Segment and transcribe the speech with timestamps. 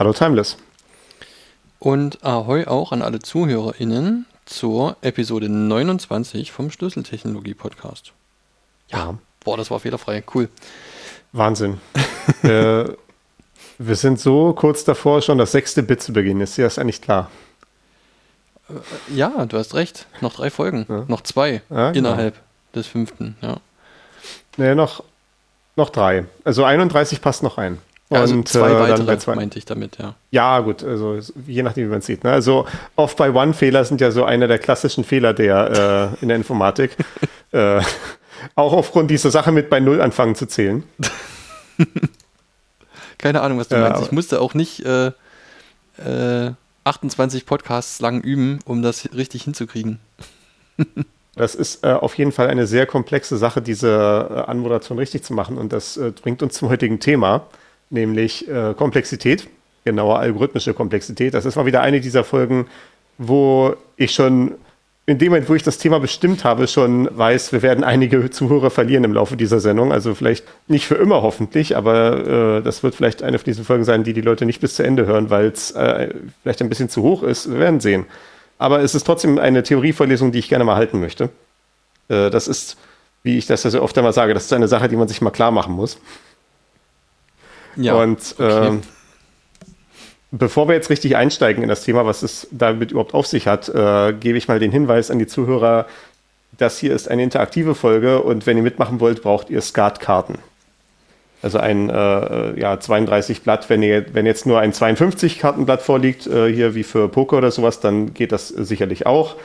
[0.00, 0.56] Hallo Timeless.
[1.78, 8.14] Und Ahoi auch an alle ZuhörerInnen zur Episode 29 vom Schlüsseltechnologie-Podcast.
[8.88, 10.24] Ja, boah, das war fehlerfrei.
[10.34, 10.48] Cool.
[11.32, 11.82] Wahnsinn.
[12.42, 12.84] äh,
[13.76, 16.40] wir sind so kurz davor, schon das sechste Bit zu beginnen.
[16.40, 17.30] Ist dir das eigentlich klar?
[18.70, 20.06] Äh, ja, du hast recht.
[20.22, 20.86] Noch drei Folgen.
[20.88, 21.04] Ja.
[21.08, 22.08] Noch zwei ja, genau.
[22.12, 22.46] innerhalb genau.
[22.74, 23.58] des fünften, ja.
[24.56, 25.04] Nee, noch,
[25.76, 26.24] noch drei.
[26.44, 27.76] Also 31 passt noch ein.
[28.18, 29.36] Also und zwei äh, weitere zwei.
[29.36, 30.16] meinte ich damit, ja.
[30.32, 32.24] Ja, gut, also je nachdem, wie man sieht.
[32.24, 32.32] Ne?
[32.32, 32.66] Also
[32.96, 36.96] Off-by-One-Fehler sind ja so einer der klassischen Fehler der äh, in der Informatik.
[37.52, 37.80] äh,
[38.56, 40.82] auch aufgrund dieser Sache mit bei Null anfangen zu zählen.
[43.18, 44.02] Keine Ahnung, was du meinst.
[44.02, 45.12] Ich musste auch nicht äh,
[46.84, 50.00] 28 äh, Podcasts lang üben, um das richtig hinzukriegen.
[51.36, 55.32] Das ist äh, auf jeden Fall eine sehr komplexe Sache, diese äh, Anmoderation richtig zu
[55.32, 55.58] machen.
[55.58, 57.46] Und das äh, bringt uns zum heutigen Thema
[57.90, 59.48] nämlich äh, Komplexität,
[59.84, 61.34] genauer algorithmische Komplexität.
[61.34, 62.66] Das ist mal wieder eine dieser Folgen,
[63.18, 64.54] wo ich schon
[65.10, 68.70] in dem Moment, wo ich das Thema bestimmt habe, schon weiß, wir werden einige Zuhörer
[68.70, 69.92] verlieren im Laufe dieser Sendung.
[69.92, 73.82] Also vielleicht nicht für immer hoffentlich, aber äh, das wird vielleicht eine von diesen Folgen
[73.82, 76.88] sein, die die Leute nicht bis zu Ende hören, weil es äh, vielleicht ein bisschen
[76.88, 77.50] zu hoch ist.
[77.50, 78.06] Wir werden sehen.
[78.58, 81.30] Aber es ist trotzdem eine Theorievorlesung, die ich gerne mal halten möchte.
[82.08, 82.76] Äh, das ist,
[83.24, 85.20] wie ich das ja so oft einmal sage, das ist eine Sache, die man sich
[85.20, 85.98] mal klar machen muss.
[87.76, 88.66] Ja, und okay.
[88.68, 88.82] ähm,
[90.30, 93.68] bevor wir jetzt richtig einsteigen in das Thema, was es damit überhaupt auf sich hat,
[93.68, 95.86] äh, gebe ich mal den Hinweis an die Zuhörer,
[96.58, 100.38] das hier ist eine interaktive Folge und wenn ihr mitmachen wollt, braucht ihr Skatkarten.
[101.42, 106.26] Also ein äh, ja, 32 Blatt, wenn, ihr, wenn jetzt nur ein 52 Kartenblatt vorliegt,
[106.26, 109.36] äh, hier wie für Poker oder sowas, dann geht das sicherlich auch.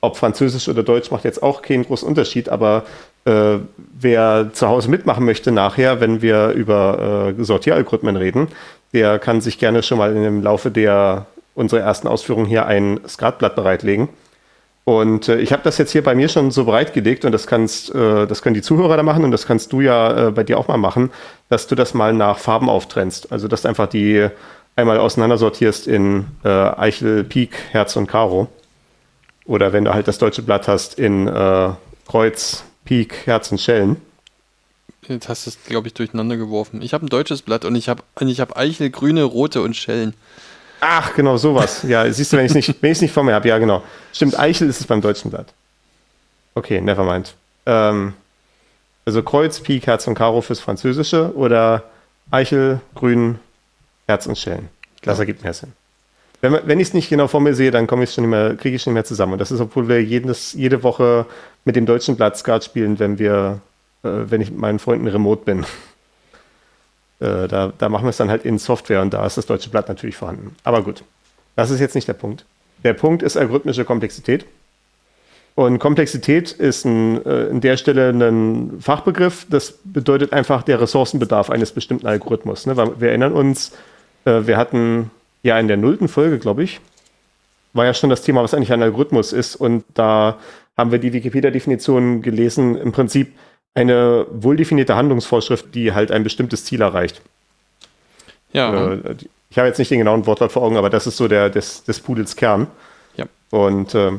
[0.00, 2.84] Ob Französisch oder Deutsch macht jetzt auch keinen großen Unterschied, aber
[3.24, 8.48] äh, wer zu Hause mitmachen möchte nachher, wenn wir über äh, Sortieralgorithmen reden,
[8.92, 13.54] der kann sich gerne schon mal im Laufe der unserer ersten Ausführung hier ein Skatblatt
[13.54, 14.08] bereitlegen.
[14.84, 17.94] Und äh, ich habe das jetzt hier bei mir schon so bereitgelegt und das kannst,
[17.94, 20.58] äh, das können die Zuhörer da machen und das kannst du ja äh, bei dir
[20.58, 21.10] auch mal machen,
[21.48, 23.30] dass du das mal nach Farben auftrennst.
[23.30, 24.28] Also dass du einfach die
[24.76, 28.48] einmal auseinandersortierst in äh, Eichel, Pik, Herz und Karo.
[29.44, 31.70] Oder wenn du halt das deutsche Blatt hast in äh,
[32.08, 33.96] Kreuz, Pik, Herz und Schellen.
[35.08, 36.82] Jetzt hast du es, glaube ich, durcheinander geworfen.
[36.82, 40.14] Ich habe ein deutsches Blatt und ich habe ich hab Eichel, grüne, rote und Schellen.
[40.80, 41.82] Ach, genau, sowas.
[41.82, 43.48] Ja, siehst du, wenn ich es nicht, nicht vor mir habe.
[43.48, 43.82] Ja, genau.
[44.12, 45.52] Stimmt, Eichel ist es beim deutschen Blatt.
[46.54, 47.34] Okay, never mind.
[47.66, 48.14] Ähm,
[49.04, 51.84] also Kreuz, Pik, Herz und Karo fürs Französische oder
[52.30, 53.38] Eichel, Grün,
[54.06, 54.68] Herz und Schellen.
[55.02, 55.22] Das ja.
[55.22, 55.72] ergibt mehr Sinn.
[56.40, 58.56] Wenn, wenn ich es nicht genau vor mir sehe, dann komme ich schon nicht mehr,
[58.56, 59.34] kriege ich schon nicht mehr zusammen.
[59.34, 61.26] Und das ist, obwohl wir jedes, jede Woche
[61.64, 63.60] mit dem deutschen Blatt Skat spielen, wenn wir,
[64.02, 65.64] äh, wenn ich mit meinen Freunden remote bin.
[67.20, 69.68] Äh, da, da machen wir es dann halt in Software und da ist das deutsche
[69.68, 70.56] Blatt natürlich vorhanden.
[70.64, 71.04] Aber gut,
[71.54, 72.44] das ist jetzt nicht der Punkt.
[72.82, 74.46] Der Punkt ist algorithmische Komplexität.
[75.54, 79.46] Und Komplexität ist ein, äh, an der Stelle ein Fachbegriff.
[79.50, 82.64] Das bedeutet einfach der Ressourcenbedarf eines bestimmten Algorithmus.
[82.66, 82.76] Ne?
[82.98, 83.72] Wir erinnern uns,
[84.24, 85.10] äh, wir hatten
[85.42, 86.80] ja in der nullten Folge, glaube ich,
[87.72, 89.56] war ja schon das Thema, was eigentlich ein Algorithmus ist.
[89.56, 90.38] Und da
[90.80, 93.32] haben wir die Wikipedia-Definition gelesen, im Prinzip
[93.74, 97.22] eine wohldefinierte Handlungsvorschrift, die halt ein bestimmtes Ziel erreicht.
[98.52, 98.92] Ja.
[98.94, 99.16] Äh,
[99.50, 101.84] ich habe jetzt nicht den genauen Wortlaut vor Augen, aber das ist so der des,
[101.84, 102.68] des Pudels Kern.
[103.16, 103.26] Ja.
[103.50, 104.12] Und äh,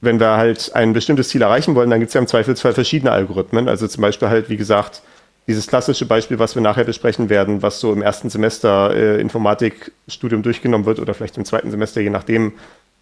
[0.00, 3.10] wenn wir halt ein bestimmtes Ziel erreichen wollen, dann gibt es ja im Zweifelsfall verschiedene
[3.10, 3.68] Algorithmen.
[3.68, 5.02] Also zum Beispiel halt, wie gesagt,
[5.48, 10.42] dieses klassische Beispiel, was wir nachher besprechen werden, was so im ersten Semester äh, Informatikstudium
[10.42, 12.52] durchgenommen wird oder vielleicht im zweiten Semester, je nachdem,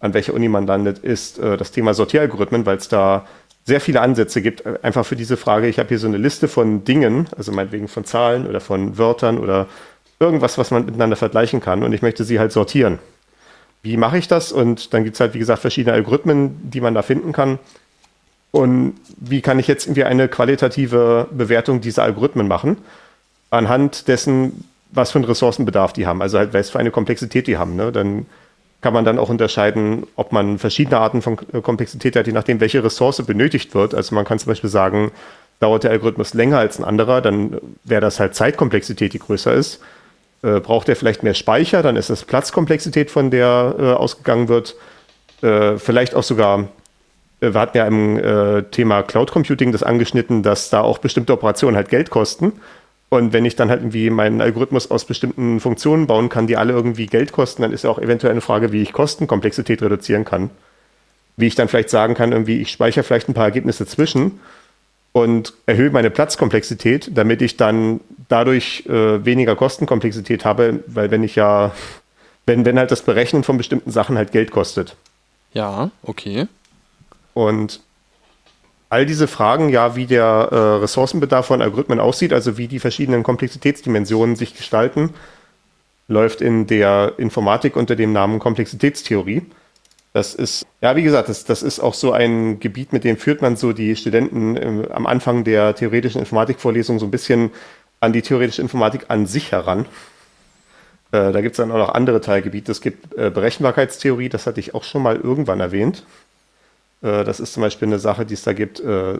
[0.00, 3.26] an welcher Uni man landet, ist äh, das Thema Sortieralgorithmen, weil es da
[3.64, 5.66] sehr viele Ansätze gibt, äh, einfach für diese Frage.
[5.66, 9.38] Ich habe hier so eine Liste von Dingen, also meinetwegen von Zahlen oder von Wörtern
[9.38, 9.66] oder
[10.20, 12.98] irgendwas, was man miteinander vergleichen kann und ich möchte sie halt sortieren.
[13.82, 14.50] Wie mache ich das?
[14.52, 17.58] Und dann gibt es halt, wie gesagt, verschiedene Algorithmen, die man da finden kann.
[18.50, 22.78] Und wie kann ich jetzt irgendwie eine qualitative Bewertung dieser Algorithmen machen?
[23.50, 27.58] Anhand dessen, was für einen Ressourcenbedarf die haben, also halt, was für eine Komplexität die
[27.58, 27.76] haben.
[27.76, 27.92] Ne?
[27.92, 28.26] Dann
[28.80, 32.84] kann man dann auch unterscheiden, ob man verschiedene Arten von Komplexität hat, je nachdem, welche
[32.84, 33.94] Ressource benötigt wird.
[33.94, 35.10] Also man kann zum Beispiel sagen,
[35.60, 39.80] dauert der Algorithmus länger als ein anderer, dann wäre das halt Zeitkomplexität, die größer ist.
[40.42, 44.76] Äh, braucht er vielleicht mehr Speicher, dann ist das Platzkomplexität, von der äh, ausgegangen wird.
[45.42, 46.68] Äh, vielleicht auch sogar,
[47.40, 51.32] äh, wir hatten ja im äh, Thema Cloud Computing das angeschnitten, dass da auch bestimmte
[51.32, 52.52] Operationen halt Geld kosten.
[53.08, 56.72] Und wenn ich dann halt irgendwie meinen Algorithmus aus bestimmten Funktionen bauen kann, die alle
[56.72, 60.50] irgendwie Geld kosten, dann ist ja auch eventuell eine Frage, wie ich Kostenkomplexität reduzieren kann.
[61.36, 64.40] Wie ich dann vielleicht sagen kann, irgendwie, ich speichere vielleicht ein paar Ergebnisse zwischen
[65.12, 71.36] und erhöhe meine Platzkomplexität, damit ich dann dadurch äh, weniger Kostenkomplexität habe, weil wenn ich
[71.36, 71.72] ja,
[72.46, 74.96] wenn, wenn halt das Berechnen von bestimmten Sachen halt Geld kostet.
[75.52, 76.48] Ja, okay.
[77.34, 77.80] Und
[78.88, 83.22] all diese Fragen, ja, wie der äh, Ressourcenbedarf von Algorithmen aussieht, also wie die verschiedenen
[83.22, 85.14] Komplexitätsdimensionen sich gestalten,
[86.08, 89.42] läuft in der Informatik unter dem Namen Komplexitätstheorie.
[90.12, 93.42] Das ist, ja, wie gesagt, das, das ist auch so ein Gebiet, mit dem führt
[93.42, 97.50] man so die Studenten äh, am Anfang der theoretischen Informatikvorlesung so ein bisschen
[98.00, 99.84] an die theoretische Informatik an sich heran.
[101.12, 102.72] Äh, da gibt es dann auch noch andere Teilgebiete.
[102.72, 106.04] Es gibt äh, Berechenbarkeitstheorie, das hatte ich auch schon mal irgendwann erwähnt.
[107.02, 108.80] Äh, das ist zum Beispiel eine Sache, die es da gibt.
[108.80, 109.18] Äh,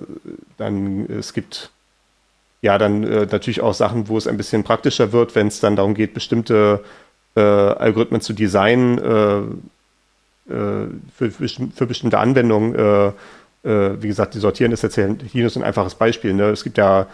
[0.57, 1.71] dann, es gibt
[2.63, 5.77] ja dann äh, natürlich auch Sachen, wo es ein bisschen praktischer wird, wenn es dann
[5.77, 6.85] darum geht, bestimmte
[7.39, 8.97] Algorithmen zu designen
[10.47, 13.13] für, für, bestimmte Anwendungen.
[13.63, 16.33] wie gesagt, die sortieren ist jetzt hier ein einfaches Beispiel.
[16.33, 16.45] Ne?
[16.45, 17.09] Es gibt ja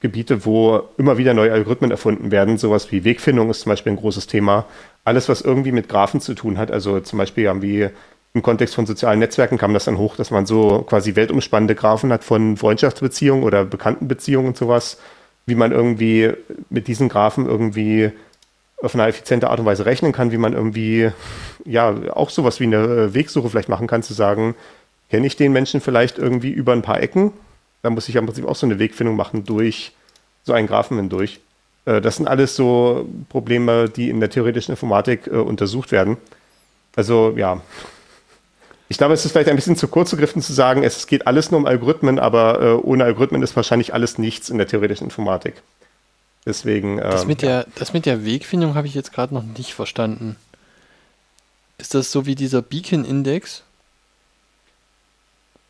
[0.00, 2.58] Gebiete, wo immer wieder neue Algorithmen erfunden werden.
[2.58, 4.66] Sowas wie Wegfindung ist zum Beispiel ein großes Thema.
[5.04, 6.72] Alles, was irgendwie mit Graphen zu tun hat.
[6.72, 7.92] Also zum Beispiel haben wir
[8.32, 12.12] im Kontext von sozialen Netzwerken kam das dann hoch, dass man so quasi weltumspannende Graphen
[12.12, 14.98] hat von Freundschaftsbeziehungen oder Bekanntenbeziehungen und sowas,
[15.46, 16.32] wie man irgendwie
[16.68, 18.12] mit diesen Graphen irgendwie
[18.82, 21.10] auf eine effiziente Art und Weise rechnen kann, wie man irgendwie
[21.64, 24.54] ja auch sowas wie eine äh, Wegsuche vielleicht machen kann, zu sagen,
[25.10, 27.32] kenne ich den Menschen vielleicht irgendwie über ein paar Ecken?
[27.82, 29.92] Da muss ich ja im Prinzip auch so eine Wegfindung machen durch
[30.44, 31.40] so einen Graphen hindurch.
[31.84, 36.16] Äh, das sind alles so Probleme, die in der theoretischen Informatik äh, untersucht werden.
[36.96, 37.60] Also ja,
[38.90, 41.52] ich glaube, es ist vielleicht ein bisschen zu kurz gegriffen zu sagen, es geht alles
[41.52, 45.62] nur um Algorithmen, aber äh, ohne Algorithmen ist wahrscheinlich alles nichts in der theoretischen Informatik.
[46.44, 46.98] Deswegen.
[46.98, 50.34] Ähm, das, mit der, das mit der Wegfindung habe ich jetzt gerade noch nicht verstanden.
[51.78, 53.62] Ist das so wie dieser Beacon-Index?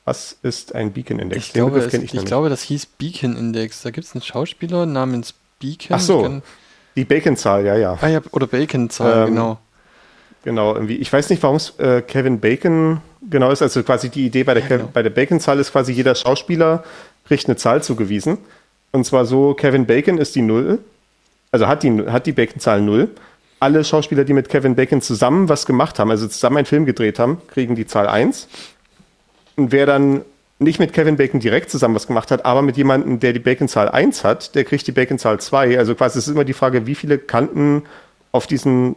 [0.06, 1.44] Was ist ein Beacon-Index?
[1.44, 3.82] Ich, glaube, es, ich, ich glaube, das hieß Beacon-Index.
[3.82, 5.94] Da gibt es einen Schauspieler namens Beacon.
[5.94, 6.40] Ach so,
[6.96, 7.98] die Bacon-Zahl, ja, ja.
[8.00, 9.58] Ah ja, oder Bacon-Zahl, ähm, genau.
[10.44, 10.96] Genau, irgendwie.
[10.96, 13.62] Ich weiß nicht, warum es äh, Kevin Bacon genau ist.
[13.62, 14.88] Also quasi die Idee bei der, ja, genau.
[14.92, 16.84] bei der Bacon-Zahl ist quasi jeder Schauspieler
[17.26, 18.38] kriegt eine Zahl zugewiesen.
[18.90, 20.80] Und zwar so, Kevin Bacon ist die Null.
[21.52, 23.08] Also hat die, hat die Bacon-Zahl Null.
[23.60, 27.18] Alle Schauspieler, die mit Kevin Bacon zusammen was gemacht haben, also zusammen einen Film gedreht
[27.18, 28.48] haben, kriegen die Zahl 1.
[29.56, 30.22] Und wer dann
[30.58, 33.88] nicht mit Kevin Bacon direkt zusammen was gemacht hat, aber mit jemandem, der die Bacon-Zahl
[33.88, 35.78] 1 hat, der kriegt die Bacon-Zahl 2.
[35.78, 37.82] Also quasi es ist immer die Frage, wie viele Kanten
[38.32, 38.96] auf diesen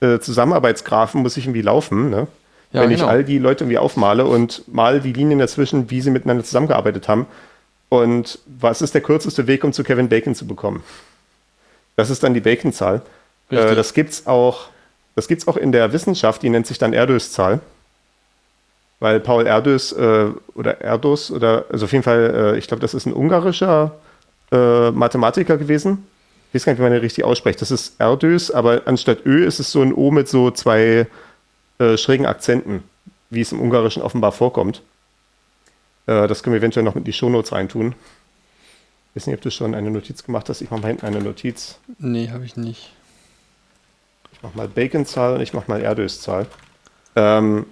[0.00, 2.10] äh, Zusammenarbeitsgrafen muss ich irgendwie laufen.
[2.10, 2.26] Ne?
[2.72, 3.04] Ja, Wenn genau.
[3.04, 7.08] ich all die Leute irgendwie aufmale und mal die Linien dazwischen, wie sie miteinander zusammengearbeitet
[7.08, 7.26] haben.
[7.88, 10.82] Und was ist der kürzeste Weg, um zu Kevin Bacon zu bekommen?
[11.96, 13.02] Das ist dann die Bacon-Zahl.
[13.50, 14.68] Äh, das gibt es auch,
[15.46, 17.60] auch in der Wissenschaft, die nennt sich dann Erdős-Zahl.
[19.00, 22.94] Weil Paul Erdős äh, oder Erdos oder also auf jeden Fall, äh, ich glaube, das
[22.94, 23.92] ist ein ungarischer
[24.52, 26.06] äh, Mathematiker gewesen
[26.50, 27.60] ich weiß gar nicht, wie man den richtig ausspricht.
[27.60, 31.06] Das ist Erdös, aber anstatt Ö ist es so ein O mit so zwei
[31.78, 32.82] äh, schrägen Akzenten,
[33.30, 34.82] wie es im Ungarischen offenbar vorkommt.
[36.06, 37.94] Äh, das können wir eventuell noch mit in die Shownotes reintun.
[39.10, 40.60] Ich weiß nicht, ob du schon eine Notiz gemacht hast.
[40.60, 41.78] Ich mache mal hinten eine Notiz.
[41.98, 42.92] Nee, habe ich nicht.
[44.32, 46.46] Ich mache mal Bacon-Zahl und ich mache mal Erdös-Zahl.
[47.14, 47.66] Ähm,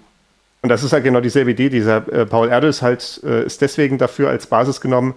[0.61, 1.69] und das ist halt genau dieselbe Idee.
[1.69, 5.15] Dieser äh, Paul Erdös halt äh, ist deswegen dafür als Basis genommen,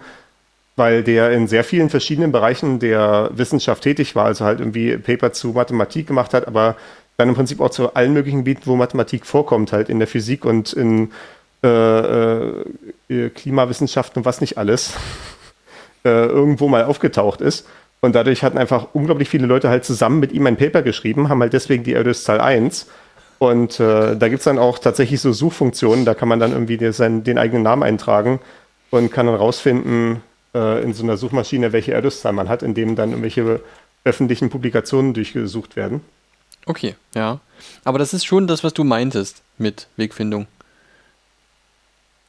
[0.75, 5.31] weil der in sehr vielen verschiedenen Bereichen der Wissenschaft tätig war, also halt irgendwie Paper
[5.31, 6.75] zu Mathematik gemacht hat, aber
[7.17, 10.45] dann im Prinzip auch zu allen möglichen Gebieten, wo Mathematik vorkommt, halt in der Physik
[10.45, 11.11] und in
[11.63, 14.93] äh, äh, Klimawissenschaften und was nicht alles,
[16.05, 17.67] äh, irgendwo mal aufgetaucht ist.
[18.01, 21.39] Und dadurch hatten einfach unglaublich viele Leute halt zusammen mit ihm ein Paper geschrieben, haben
[21.39, 22.87] halt deswegen die Erdős-Zahl 1.
[23.39, 26.77] Und äh, da gibt es dann auch tatsächlich so Suchfunktionen, da kann man dann irgendwie
[26.77, 28.39] den, den eigenen Namen eintragen
[28.89, 30.21] und kann dann rausfinden,
[30.53, 33.61] äh, in so einer Suchmaschine, welche Erdős-Zahl man hat, in dem dann irgendwelche
[34.03, 36.01] öffentlichen Publikationen durchgesucht werden.
[36.65, 37.39] Okay, ja.
[37.83, 40.47] Aber das ist schon das, was du meintest mit Wegfindung.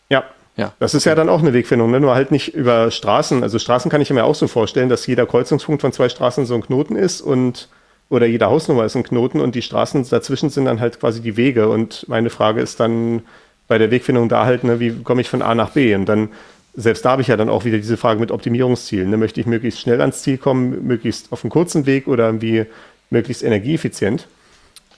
[0.09, 0.25] Ja.
[0.57, 0.73] Ja.
[0.79, 1.99] Das ist ja dann auch eine Wegfindung, ne?
[1.99, 3.43] nur halt nicht über Straßen.
[3.43, 6.55] Also Straßen kann ich mir auch so vorstellen, dass jeder Kreuzungspunkt von zwei Straßen so
[6.55, 7.69] ein Knoten ist und
[8.09, 11.37] oder jede Hausnummer ist ein Knoten und die Straßen dazwischen sind dann halt quasi die
[11.37, 11.69] Wege.
[11.69, 13.23] Und meine Frage ist dann
[13.67, 15.95] bei der Wegfindung da halt, ne, wie komme ich von A nach B?
[15.95, 16.29] Und dann
[16.77, 19.11] selbst da habe ich ja dann auch wieder diese Frage mit Optimierungszielen.
[19.11, 19.17] Ne?
[19.17, 22.67] Möchte ich möglichst schnell ans Ziel kommen, möglichst auf einem kurzen Weg oder irgendwie
[23.11, 24.27] möglichst energieeffizient?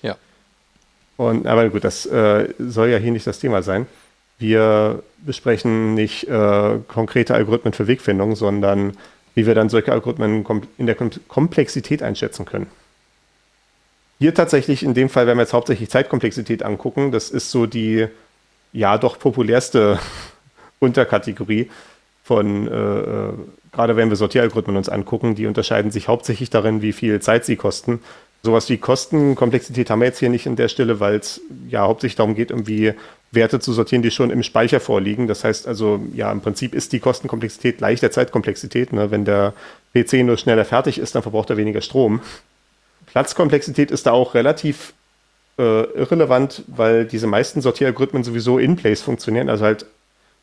[0.02, 0.16] Ja.
[1.16, 3.86] Und, aber gut, das äh, soll ja hier nicht das Thema sein.
[4.38, 8.96] Wir besprechen nicht äh, konkrete Algorithmen für Wegfindung, sondern
[9.34, 10.46] wie wir dann solche Algorithmen
[10.78, 10.96] in der
[11.28, 12.68] Komplexität einschätzen können.
[14.18, 18.06] Hier tatsächlich in dem Fall, wenn wir jetzt hauptsächlich Zeitkomplexität angucken, das ist so die
[18.72, 19.98] ja doch populärste
[20.78, 21.70] Unterkategorie
[22.24, 23.32] von, äh, äh,
[23.72, 27.56] gerade wenn wir Sortieralgorithmen uns angucken, die unterscheiden sich hauptsächlich darin, wie viel Zeit sie
[27.56, 28.00] kosten.
[28.42, 32.16] Sowas wie Kostenkomplexität haben wir jetzt hier nicht an der Stelle, weil es ja hauptsächlich
[32.16, 32.94] darum geht, irgendwie
[33.32, 35.26] Werte zu sortieren, die schon im Speicher vorliegen.
[35.26, 38.92] Das heißt also, ja, im Prinzip ist die Kostenkomplexität gleich der Zeitkomplexität.
[38.92, 39.10] Ne?
[39.10, 39.52] Wenn der
[39.94, 42.20] PC nur schneller fertig ist, dann verbraucht er weniger Strom.
[43.06, 44.94] Platzkomplexität ist da auch relativ
[45.58, 49.86] äh, irrelevant, weil diese meisten Sortieralgorithmen sowieso in place funktionieren, also halt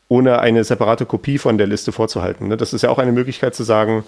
[0.08, 2.48] ohne eine separate Kopie von der Liste vorzuhalten.
[2.48, 2.56] Ne?
[2.56, 4.04] Das ist ja auch eine Möglichkeit zu sagen,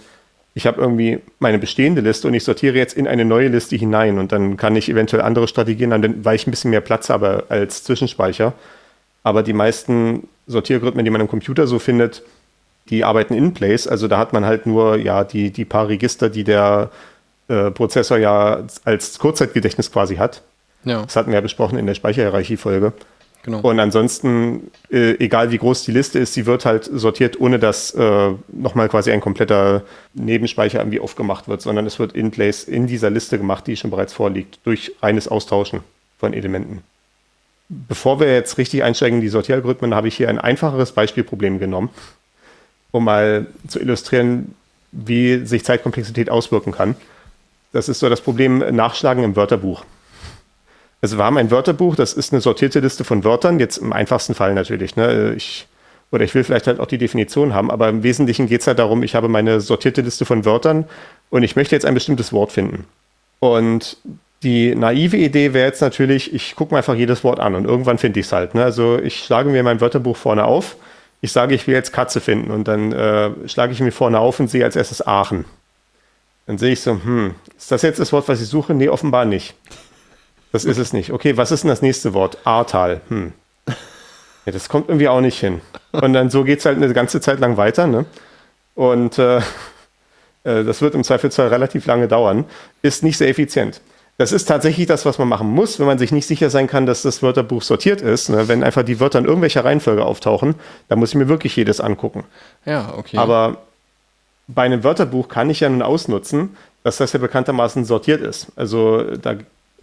[0.55, 4.19] ich habe irgendwie meine bestehende Liste und ich sortiere jetzt in eine neue Liste hinein
[4.19, 7.45] und dann kann ich eventuell andere Strategien an, weil ich ein bisschen mehr Platz habe
[7.51, 8.55] als Zwischenspeicher.
[9.23, 12.23] Aber die meisten Sortieralgorithmen, die man im Computer so findet,
[12.89, 13.87] die arbeiten in place.
[13.87, 16.91] Also da hat man halt nur ja die, die paar Register, die der
[17.49, 20.43] äh, Prozessor ja als Kurzzeitgedächtnis quasi hat.
[20.85, 21.03] Ja.
[21.03, 22.93] Das hatten wir ja besprochen in der Speicherhierarchie-Folge.
[23.47, 23.61] Genau.
[23.61, 27.93] Und ansonsten, äh, egal wie groß die Liste ist, sie wird halt sortiert, ohne dass
[27.93, 29.85] äh, nochmal quasi ein kompletter
[30.15, 33.93] Nebenspeicher irgendwie aufgemacht wird, sondern es wird in place in dieser Liste gemacht, die schon
[33.93, 35.81] bereits vorliegt, durch reines Austauschen
[36.19, 36.83] von Elementen.
[37.69, 41.91] Bevor wir jetzt richtig einsteigen in die Sortieralgorithmen, habe ich hier ein einfacheres Beispielproblem genommen,
[42.91, 44.57] um mal zu illustrieren,
[44.91, 46.97] wie sich Zeitkomplexität auswirken kann.
[47.73, 49.85] Das ist so das Problem Nachschlagen im Wörterbuch.
[51.03, 54.35] Also wir haben ein Wörterbuch, das ist eine sortierte Liste von Wörtern, jetzt im einfachsten
[54.35, 54.97] Fall natürlich.
[54.97, 55.35] Ne?
[55.37, 55.67] Ich,
[56.11, 58.79] oder ich will vielleicht halt auch die Definition haben, aber im Wesentlichen geht es halt
[58.79, 60.87] darum, ich habe meine sortierte Liste von Wörtern
[61.31, 62.85] und ich möchte jetzt ein bestimmtes Wort finden.
[63.41, 63.99] Und
[64.43, 67.99] die naive Idee wäre jetzt natürlich, ich gucke mir einfach jedes Wort an und irgendwann
[67.99, 68.55] finde ich es halt.
[68.55, 68.65] Ne?
[68.65, 70.77] Also ich schlage mir mein Wörterbuch vorne auf,
[71.21, 74.39] ich sage, ich will jetzt Katze finden und dann äh, schlage ich mir vorne auf
[74.39, 75.45] und sehe als erstes Aachen.
[76.47, 78.75] Dann sehe ich so, hm, ist das jetzt das Wort, was ich suche?
[78.75, 79.55] Nee, offenbar nicht.
[80.57, 81.13] Das ist es nicht.
[81.13, 82.39] Okay, was ist denn das nächste Wort?
[82.45, 83.03] Ahrtal.
[83.09, 83.35] Hm.
[83.67, 85.61] Ja, das kommt irgendwie auch nicht hin.
[85.93, 87.87] Und dann so geht es halt eine ganze Zeit lang weiter.
[87.87, 88.07] Ne?
[88.75, 89.37] Und äh,
[90.45, 92.47] äh, das wird im Zweifelsfall relativ lange dauern.
[92.81, 93.83] Ist nicht sehr effizient.
[94.17, 96.87] Das ist tatsächlich das, was man machen muss, wenn man sich nicht sicher sein kann,
[96.87, 98.31] dass das Wörterbuch sortiert ist.
[98.31, 98.49] Ne?
[98.49, 100.55] Wenn einfach die Wörter in irgendwelcher Reihenfolge auftauchen,
[100.89, 102.25] dann muss ich mir wirklich jedes angucken.
[102.65, 103.19] Ja, okay.
[103.19, 103.59] Aber
[104.49, 108.53] bei einem Wörterbuch kann ich ja nun ausnutzen, dass das ja bekanntermaßen sortiert ist.
[108.57, 109.35] Also da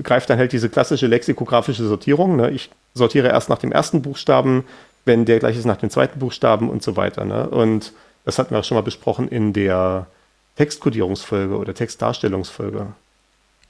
[0.02, 2.36] greift dann halt diese klassische lexikografische Sortierung.
[2.36, 2.52] Ne?
[2.52, 4.64] Ich sortiere erst nach dem ersten Buchstaben,
[5.06, 7.26] wenn der gleich ist nach dem zweiten Buchstaben und so weiter.
[7.26, 7.48] Ne?
[7.50, 7.94] Und
[8.26, 10.08] das hatten wir auch schon mal besprochen in der
[10.58, 12.88] Textkodierungsfolge oder Textdarstellungsfolge.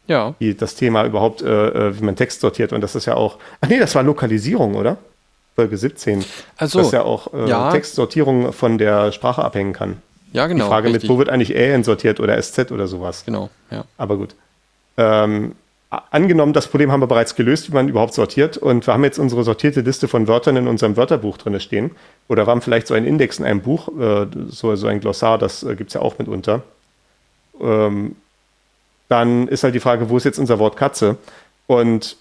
[0.07, 0.35] Ja.
[0.39, 2.73] Die, das Thema überhaupt, äh, äh, wie man Text sortiert.
[2.73, 3.37] Und das ist ja auch.
[3.61, 4.97] Ach nee, das war Lokalisierung, oder?
[5.55, 6.25] Folge 17.
[6.57, 7.71] Also, dass ja auch äh, ja.
[7.71, 10.01] Textsortierung von der Sprache abhängen kann.
[10.33, 10.65] Ja, genau.
[10.65, 11.03] Die Frage richtig.
[11.03, 13.23] mit, wo wird eigentlich Ä sortiert oder SZ oder sowas.
[13.25, 13.85] Genau, ja.
[13.97, 14.35] Aber gut.
[14.97, 15.55] Ähm,
[16.11, 18.57] angenommen, das Problem haben wir bereits gelöst, wie man überhaupt sortiert.
[18.57, 21.91] Und wir haben jetzt unsere sortierte Liste von Wörtern in unserem Wörterbuch drin stehen.
[22.27, 25.37] Oder wir haben vielleicht so einen Index in einem Buch, äh, so, so ein Glossar,
[25.37, 26.63] das äh, gibt es ja auch mitunter.
[27.61, 28.15] Ähm,
[29.09, 31.17] dann ist halt die Frage, wo ist jetzt unser Wort Katze?
[31.67, 32.17] Und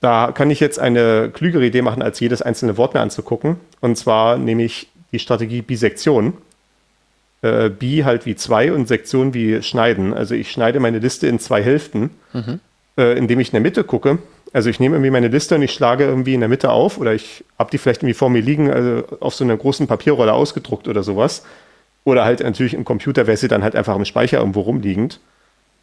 [0.00, 3.56] da kann ich jetzt eine klügere Idee machen, als jedes einzelne Wort mir anzugucken.
[3.80, 6.34] Und zwar nehme ich die Strategie Bisektion.
[7.42, 10.12] Äh, Bi halt wie zwei und Sektion wie schneiden.
[10.12, 12.10] Also ich schneide meine Liste in zwei Hälften.
[12.32, 12.60] Mhm
[12.98, 14.18] äh, indem ich in der Mitte gucke.
[14.52, 17.14] Also ich nehme irgendwie meine Liste und ich schlage irgendwie in der Mitte auf oder
[17.14, 20.88] ich habe die vielleicht irgendwie vor mir liegen, also auf so einer großen Papierrolle ausgedruckt
[20.88, 21.44] oder sowas.
[22.04, 25.20] Oder halt natürlich im Computer wäre sie dann halt einfach im Speicher irgendwo rumliegend.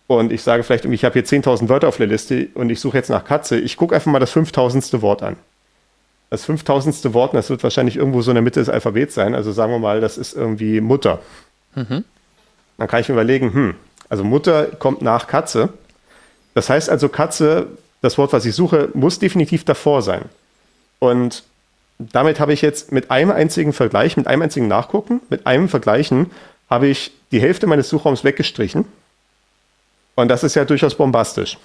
[0.07, 2.97] Und ich sage vielleicht, ich habe hier 10.000 Wörter auf der Liste und ich suche
[2.97, 3.59] jetzt nach Katze.
[3.59, 5.01] Ich gucke einfach mal das 5.000.
[5.01, 5.35] Wort an.
[6.29, 7.13] Das 5.000.
[7.13, 9.35] Wort, das wird wahrscheinlich irgendwo so in der Mitte des Alphabets sein.
[9.35, 11.19] Also sagen wir mal, das ist irgendwie Mutter.
[11.75, 12.03] Mhm.
[12.77, 13.75] Dann kann ich mir überlegen, hm,
[14.09, 15.69] also Mutter kommt nach Katze.
[16.55, 17.67] Das heißt also, Katze,
[18.01, 20.23] das Wort, was ich suche, muss definitiv davor sein.
[20.99, 21.43] Und
[21.99, 26.31] damit habe ich jetzt mit einem einzigen Vergleich, mit einem einzigen Nachgucken, mit einem Vergleichen,
[26.69, 28.85] habe ich die Hälfte meines Suchraums weggestrichen.
[30.15, 31.57] Und das ist ja durchaus bombastisch.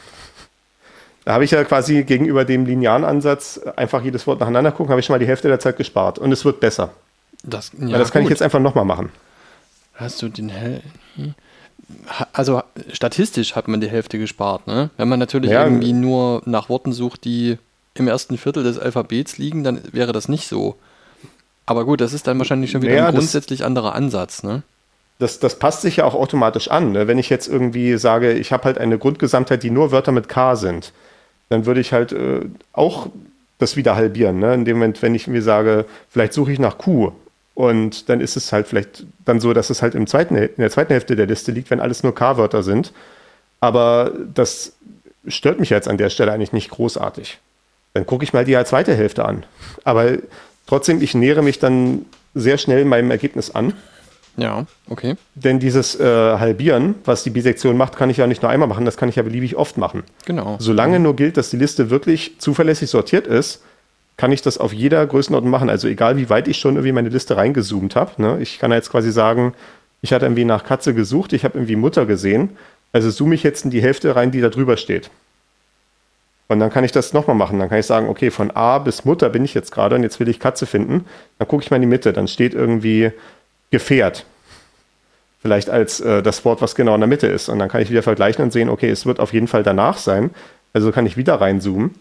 [1.24, 5.00] Da habe ich ja quasi gegenüber dem linearen Ansatz einfach jedes Wort nacheinander gucken, habe
[5.00, 6.18] ich schon mal die Hälfte der Zeit gespart.
[6.18, 6.90] Und es wird besser.
[7.44, 8.30] Das, ja, das kann gut.
[8.30, 9.10] ich jetzt einfach nochmal machen.
[9.94, 10.82] Hast du den Hell
[12.32, 14.66] also statistisch hat man die Hälfte gespart.
[14.66, 14.90] Ne?
[14.96, 17.58] Wenn man natürlich ja, irgendwie nur nach Worten sucht, die
[17.94, 20.76] im ersten Viertel des Alphabets liegen, dann wäre das nicht so.
[21.66, 24.62] Aber gut, das ist dann wahrscheinlich schon wieder Naja, ein grundsätzlich anderer Ansatz, ne?
[25.18, 26.92] Das, das passt sich ja auch automatisch an.
[26.92, 27.06] Ne?
[27.06, 30.56] Wenn ich jetzt irgendwie sage, ich habe halt eine Grundgesamtheit, die nur Wörter mit K
[30.56, 30.92] sind,
[31.50, 32.40] dann würde ich halt äh,
[32.72, 33.08] auch
[33.58, 34.38] das wieder halbieren.
[34.38, 34.54] Ne?
[34.54, 37.12] In dem Moment, wenn ich mir sage, vielleicht suche ich nach Q
[37.54, 40.70] und dann ist es halt vielleicht dann so, dass es halt im zweiten, in der
[40.70, 42.92] zweiten Hälfte der Liste liegt, wenn alles nur K-Wörter sind.
[43.60, 44.72] Aber das
[45.26, 47.38] stört mich jetzt an der Stelle eigentlich nicht großartig.
[47.92, 49.44] Dann gucke ich mal die zweite Hälfte an.
[49.84, 50.18] Aber
[50.66, 53.74] trotzdem, ich nähere mich dann sehr schnell meinem Ergebnis an.
[54.36, 55.16] Ja, okay.
[55.34, 58.84] Denn dieses äh, Halbieren, was die Bisektion macht, kann ich ja nicht nur einmal machen,
[58.84, 60.04] das kann ich ja beliebig oft machen.
[60.24, 60.56] Genau.
[60.60, 63.62] Solange nur gilt, dass die Liste wirklich zuverlässig sortiert ist,
[64.20, 65.70] kann ich das auf jeder Größenordnung machen.
[65.70, 68.20] Also egal, wie weit ich schon irgendwie meine Liste reingezoomt habe.
[68.20, 68.36] Ne?
[68.42, 69.54] Ich kann jetzt quasi sagen,
[70.02, 72.50] ich hatte irgendwie nach Katze gesucht, ich habe irgendwie Mutter gesehen.
[72.92, 75.08] Also zoome ich jetzt in die Hälfte rein, die da drüber steht.
[76.48, 77.58] Und dann kann ich das nochmal machen.
[77.58, 80.20] Dann kann ich sagen, okay, von A bis Mutter bin ich jetzt gerade und jetzt
[80.20, 81.06] will ich Katze finden.
[81.38, 82.12] Dann gucke ich mal in die Mitte.
[82.12, 83.12] Dann steht irgendwie
[83.70, 84.26] Gefährt.
[85.40, 87.48] Vielleicht als äh, das Wort, was genau in der Mitte ist.
[87.48, 89.96] Und dann kann ich wieder vergleichen und sehen, okay, es wird auf jeden Fall danach
[89.96, 90.28] sein.
[90.74, 91.94] Also kann ich wieder reinzoomen.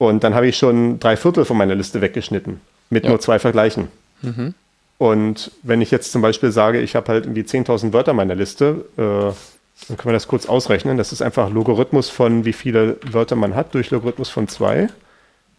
[0.00, 2.62] Und dann habe ich schon drei Viertel von meiner Liste weggeschnitten.
[2.88, 3.10] Mit Ja.
[3.10, 3.88] nur zwei Vergleichen.
[4.96, 8.34] Und wenn ich jetzt zum Beispiel sage, ich habe halt irgendwie 10.000 Wörter in meiner
[8.34, 10.96] Liste, äh, dann können wir das kurz ausrechnen.
[10.96, 14.88] Das ist einfach Logarithmus von wie viele Wörter man hat durch Logarithmus von 2.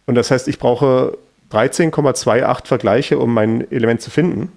[0.06, 1.16] Und das heißt, ich brauche
[1.52, 4.50] 13,28 Vergleiche, um mein Element zu finden.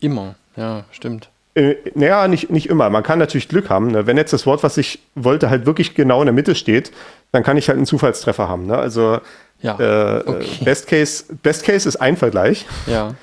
[0.00, 0.34] Immer.
[0.56, 1.30] Ja, stimmt.
[1.54, 2.90] Äh, naja, nicht, nicht immer.
[2.90, 3.88] Man kann natürlich Glück haben.
[3.88, 4.06] Ne?
[4.06, 6.92] Wenn jetzt das Wort, was ich wollte, halt wirklich genau in der Mitte steht,
[7.32, 8.66] dann kann ich halt einen Zufallstreffer haben.
[8.66, 8.76] Ne?
[8.78, 9.18] Also
[9.60, 9.78] Ja.
[9.78, 10.64] äh, okay.
[10.64, 12.66] Best, Case, Best Case ist ein Vergleich.
[12.86, 13.14] Ja.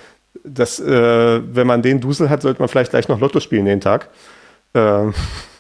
[0.44, 3.82] Das, äh, wenn man den Dusel hat, sollte man vielleicht gleich noch Lotto spielen den
[3.82, 4.10] Tag.
[4.74, 5.14] Ähm,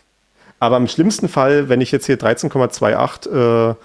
[0.59, 3.75] aber im schlimmsten Fall, wenn ich jetzt hier 13,28 äh,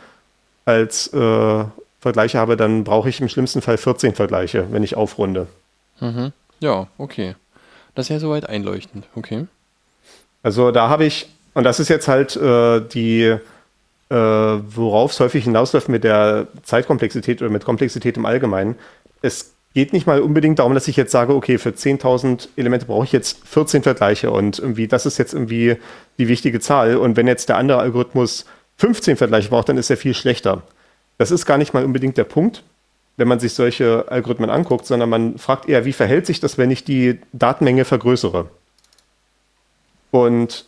[0.65, 1.65] als äh,
[2.01, 5.47] Vergleiche habe, dann brauche ich im schlimmsten Fall 14 Vergleiche, wenn ich aufrunde.
[6.01, 6.33] Mhm.
[6.61, 7.37] Ja, okay.
[7.95, 9.07] Das ist ja soweit einleuchtend.
[9.15, 9.47] Okay.
[10.43, 15.45] Also da habe ich, und das ist jetzt halt äh, die, äh, worauf es häufig
[15.45, 18.77] hinausläuft mit der Zeitkomplexität oder mit Komplexität im Allgemeinen.
[19.21, 23.05] Es geht nicht mal unbedingt darum, dass ich jetzt sage, okay, für 10.000 Elemente brauche
[23.05, 25.77] ich jetzt 14 Vergleiche und irgendwie, das ist jetzt irgendwie
[26.19, 26.97] die wichtige Zahl.
[26.97, 28.45] Und wenn jetzt der andere Algorithmus
[28.79, 30.63] 15 Vergleiche braucht, dann ist er viel schlechter.
[31.19, 32.65] Das ist gar nicht mal unbedingt der Punkt,
[33.17, 36.71] wenn man sich solche Algorithmen anguckt, sondern man fragt eher, wie verhält sich das, wenn
[36.71, 38.49] ich die Datenmenge vergrößere?
[40.11, 40.67] Und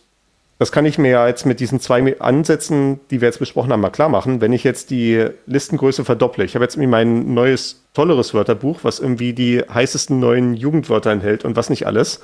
[0.57, 3.81] das kann ich mir ja jetzt mit diesen zwei Ansätzen, die wir jetzt besprochen haben,
[3.81, 4.39] mal klar machen.
[4.39, 8.99] Wenn ich jetzt die Listengröße verdopple, ich habe jetzt irgendwie mein neues, tolleres Wörterbuch, was
[8.99, 12.21] irgendwie die heißesten neuen Jugendwörter enthält und was nicht alles.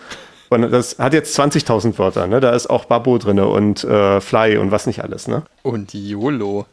[0.50, 2.28] Und das hat jetzt 20.000 Wörter.
[2.28, 2.40] Ne?
[2.40, 5.28] Da ist auch Babbo drin und äh, Fly und was nicht alles.
[5.28, 5.44] Ne?
[5.64, 6.66] Und YOLO.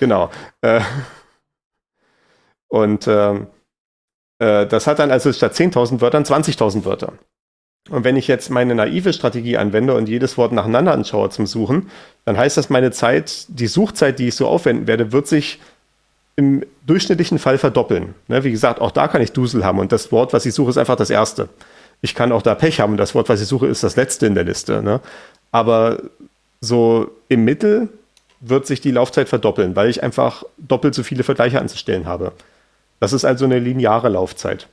[0.00, 0.30] Genau.
[0.60, 0.80] Äh,
[2.68, 3.48] und ähm,
[4.38, 7.12] äh, das hat dann also statt 10.000 Wörtern 20.000 Wörter.
[7.90, 11.90] Und wenn ich jetzt meine naive Strategie anwende und jedes Wort nacheinander anschaue zum Suchen,
[12.24, 15.58] dann heißt das, meine Zeit, die Suchzeit, die ich so aufwenden werde, wird sich
[16.36, 18.14] im durchschnittlichen Fall verdoppeln.
[18.28, 20.70] Ne, wie gesagt, auch da kann ich Dusel haben und das Wort, was ich suche,
[20.70, 21.48] ist einfach das erste.
[22.00, 24.26] Ich kann auch da Pech haben und das Wort, was ich suche, ist das letzte
[24.26, 24.82] in der Liste.
[24.82, 25.00] Ne?
[25.50, 25.98] Aber
[26.60, 27.88] so im Mittel
[28.40, 32.32] wird sich die Laufzeit verdoppeln, weil ich einfach doppelt so viele Vergleiche anzustellen habe.
[33.00, 34.68] Das ist also eine lineare Laufzeit.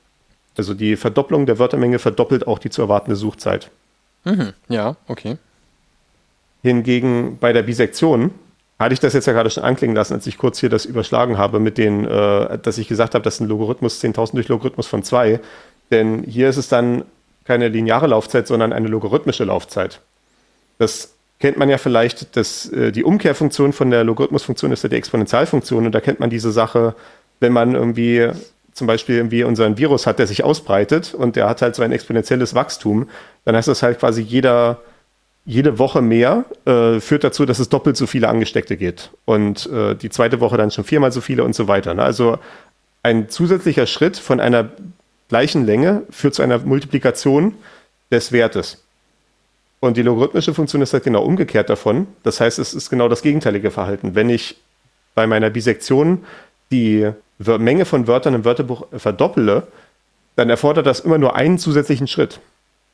[0.58, 3.70] Also die Verdopplung der Wörtermenge verdoppelt auch die zu erwartende Suchzeit.
[4.24, 4.54] Mhm.
[4.70, 5.38] Ja, okay.
[6.64, 8.32] Hingegen bei der Bisektion
[8.80, 11.38] hatte ich das jetzt ja gerade schon anklingen lassen, als ich kurz hier das überschlagen
[11.38, 14.88] habe mit den, äh, dass ich gesagt habe, das ist ein Logarithmus 10.000 durch Logarithmus
[14.88, 15.40] von 2.
[15.92, 17.06] Denn hier ist es dann
[17.46, 20.02] keine lineare Laufzeit, sondern eine logarithmische Laufzeit.
[20.80, 24.96] Das kennt man ja vielleicht, dass äh, die Umkehrfunktion von der Logarithmusfunktion ist ja die
[24.96, 26.96] Exponentialfunktion und da kennt man diese Sache,
[27.40, 28.30] wenn man irgendwie
[28.74, 31.94] zum Beispiel irgendwie unseren Virus hat, der sich ausbreitet und der hat halt so ein
[31.94, 33.10] exponentielles Wachstum,
[33.46, 34.82] dann heißt das halt quasi jeder,
[35.46, 39.12] jede Woche mehr äh, führt dazu, dass es doppelt so viele Angesteckte geht.
[39.24, 41.94] Und äh, die zweite Woche dann schon viermal so viele und so weiter.
[41.94, 42.04] Ne?
[42.04, 42.38] Also
[43.02, 44.70] ein zusätzlicher Schritt von einer
[45.30, 47.54] gleichen Länge führt zu einer Multiplikation
[48.12, 48.84] des Wertes.
[49.80, 52.08] Und die logarithmische Funktion ist halt genau umgekehrt davon.
[52.24, 54.16] Das heißt, es ist genau das gegenteilige Verhalten.
[54.16, 54.58] Wenn ich
[55.14, 56.26] bei meiner Bisektion
[56.72, 59.64] die Menge von Wörtern im Wörterbuch verdoppele,
[60.36, 62.40] dann erfordert das immer nur einen zusätzlichen Schritt.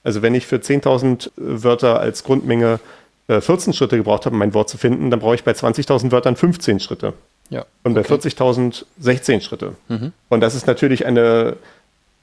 [0.03, 2.79] Also wenn ich für 10.000 Wörter als Grundmenge
[3.27, 6.11] äh, 14 Schritte gebraucht habe, um mein Wort zu finden, dann brauche ich bei 20.000
[6.11, 7.13] Wörtern 15 Schritte.
[7.49, 7.65] Ja.
[7.83, 8.13] Und bei okay.
[8.15, 9.73] 40.000 16 Schritte.
[9.89, 10.13] Mhm.
[10.29, 11.55] Und das ist natürlich eine,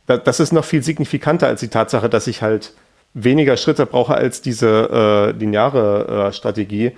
[0.07, 2.73] da- das ist noch viel signifikanter als die Tatsache, dass ich halt
[3.15, 6.93] weniger Schritte brauche als diese äh, lineare äh, Strategie,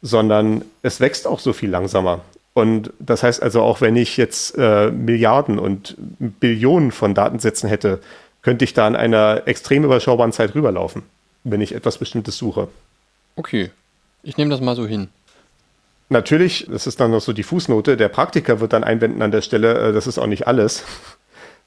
[0.00, 2.20] sondern es wächst auch so viel langsamer.
[2.54, 8.00] Und das heißt also, auch wenn ich jetzt äh, Milliarden und Billionen von Datensätzen hätte,
[8.42, 11.02] könnte ich da in einer extrem überschaubaren Zeit rüberlaufen,
[11.44, 12.68] wenn ich etwas Bestimmtes suche.
[13.36, 13.70] Okay,
[14.22, 15.08] ich nehme das mal so hin.
[16.10, 19.40] Natürlich, das ist dann noch so die Fußnote, der Praktiker wird dann einwenden an der
[19.40, 20.84] Stelle, äh, das ist auch nicht alles.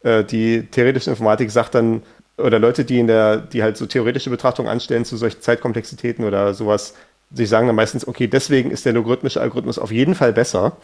[0.04, 2.04] Äh, die theoretische Informatik sagt dann,
[2.38, 6.54] oder Leute, die in der, die halt so theoretische Betrachtung anstellen zu solchen Zeitkomplexitäten oder
[6.54, 6.93] sowas,
[7.32, 10.78] sie sagen dann meistens, okay, deswegen ist der logarithmische Algorithmus auf jeden Fall besser.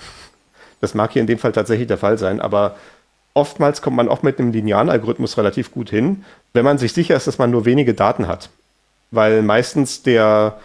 [0.79, 2.75] Das mag hier in dem Fall tatsächlich der Fall sein, aber
[3.33, 7.15] oftmals kommt man auch mit einem linearen Algorithmus relativ gut hin, wenn man sich sicher
[7.15, 8.49] ist, dass man nur wenige Daten hat.
[9.11, 10.57] Weil meistens der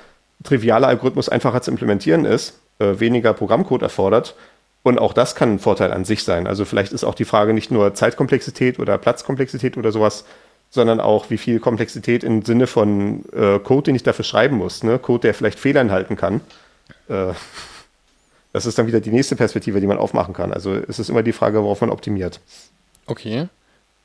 [0.43, 4.35] triviale Algorithmus einfacher zu implementieren ist, äh, weniger Programmcode erfordert.
[4.83, 6.47] Und auch das kann ein Vorteil an sich sein.
[6.47, 10.25] Also vielleicht ist auch die Frage nicht nur Zeitkomplexität oder Platzkomplexität oder sowas,
[10.71, 14.83] sondern auch wie viel Komplexität im Sinne von äh, Code, den ich dafür schreiben muss.
[14.83, 14.99] Ne?
[14.99, 16.41] Code, der vielleicht Fehler enthalten kann.
[17.09, 17.33] Äh,
[18.53, 20.53] das ist dann wieder die nächste Perspektive, die man aufmachen kann.
[20.53, 22.41] Also es ist immer die Frage, worauf man optimiert.
[23.07, 23.49] Okay.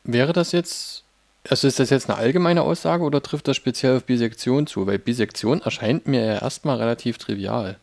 [0.03, 1.03] Wäre das jetzt,
[1.47, 4.87] also ist das jetzt eine allgemeine Aussage oder trifft das speziell auf Bisektion zu?
[4.87, 7.77] Weil Bisektion erscheint mir ja erstmal relativ trivial.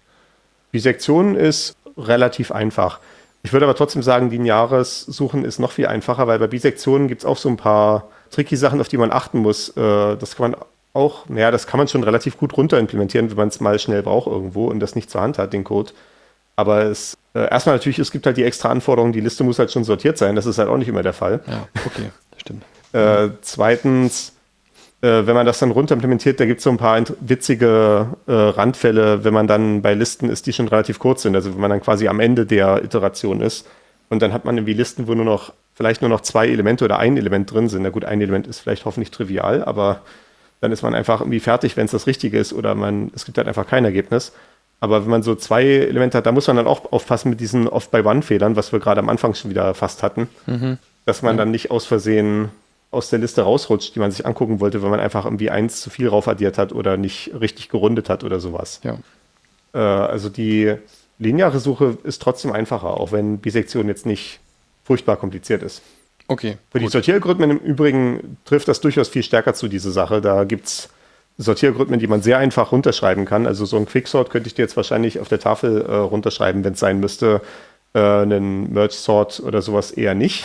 [0.73, 3.01] Bisektion ist relativ einfach.
[3.43, 7.23] Ich würde aber trotzdem sagen, lineares Suchen ist noch viel einfacher, weil bei Bisektionen gibt
[7.23, 9.71] es auch so ein paar tricky Sachen, auf die man achten muss.
[9.71, 10.61] Äh, das kann man
[10.93, 14.03] auch, naja, das kann man schon relativ gut runter implementieren, wenn man es mal schnell
[14.03, 15.93] braucht irgendwo und das nicht zur Hand hat, den Code.
[16.57, 19.71] Aber es, äh, erstmal natürlich, es gibt halt die extra Anforderungen, die Liste muss halt
[19.71, 20.35] schon sortiert sein.
[20.35, 21.41] Das ist halt auch nicht immer der Fall.
[21.47, 22.65] Ja, okay, das stimmt.
[22.91, 24.33] Äh, zweitens,
[25.03, 28.33] äh, wenn man das dann runter implementiert, da gibt es so ein paar witzige äh,
[28.33, 31.37] Randfälle, wenn man dann bei Listen ist, die schon relativ kurz sind.
[31.37, 33.67] Also wenn man dann quasi am Ende der Iteration ist.
[34.09, 36.99] Und dann hat man irgendwie Listen, wo nur noch, vielleicht nur noch zwei Elemente oder
[36.99, 37.83] ein Element drin sind.
[37.83, 40.01] Na gut, ein Element ist vielleicht hoffentlich trivial, aber
[40.61, 43.39] dann ist man einfach irgendwie fertig, wenn es das Richtige ist oder man, es gibt
[43.39, 44.33] halt einfach kein Ergebnis.
[44.81, 47.69] Aber wenn man so zwei Elemente hat, da muss man dann auch aufpassen mit diesen
[47.69, 50.79] Off-by-One-Fehlern, was wir gerade am Anfang schon wieder fast hatten, mhm.
[51.07, 51.45] dass man ja.
[51.45, 52.49] dann nicht aus Versehen
[52.91, 55.91] aus der Liste rausrutscht, die man sich angucken wollte, wenn man einfach irgendwie eins zu
[55.91, 58.81] viel raufaddiert hat oder nicht richtig gerundet hat oder sowas.
[58.83, 58.99] Ja.
[59.75, 60.75] Äh, also die
[61.21, 64.41] lineare Suche ist trotzdem einfacher, auch wenn Bisektion jetzt nicht
[64.89, 65.83] furchtbar kompliziert ist.
[66.29, 66.57] Okay.
[66.71, 66.89] Für gut.
[66.89, 70.23] die Sortieralgorithmen im Übrigen trifft das durchaus viel stärker zu, diese Sache.
[70.23, 70.89] Da gibt es
[71.37, 73.47] Sortieralgorithmen, die man sehr einfach runterschreiben kann.
[73.47, 76.73] Also so ein Quicksort könnte ich dir jetzt wahrscheinlich auf der Tafel äh, runterschreiben, wenn
[76.73, 77.43] es sein müsste.
[77.93, 80.45] Äh, einen Merge Sort oder sowas eher nicht.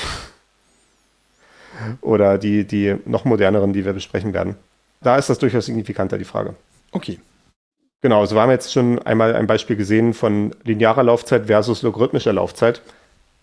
[2.01, 4.55] oder die, die noch moderneren, die wir besprechen werden.
[5.01, 6.53] Da ist das durchaus signifikanter, die Frage.
[6.91, 7.17] Okay.
[8.01, 12.33] Genau, also wir haben jetzt schon einmal ein Beispiel gesehen von linearer Laufzeit versus logarithmischer
[12.33, 12.81] Laufzeit.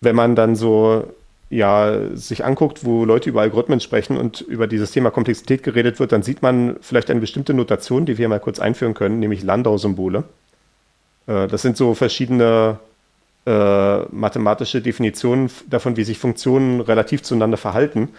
[0.00, 1.04] Wenn man dann so
[1.50, 6.12] ja, sich anguckt, wo Leute über Algorithmen sprechen und über dieses Thema Komplexität geredet wird,
[6.12, 10.24] dann sieht man vielleicht eine bestimmte Notation, die wir mal kurz einführen können, nämlich Landau-Symbole.
[11.26, 12.78] Äh, das sind so verschiedene
[13.46, 18.10] äh, mathematische Definitionen davon, wie sich Funktionen relativ zueinander verhalten.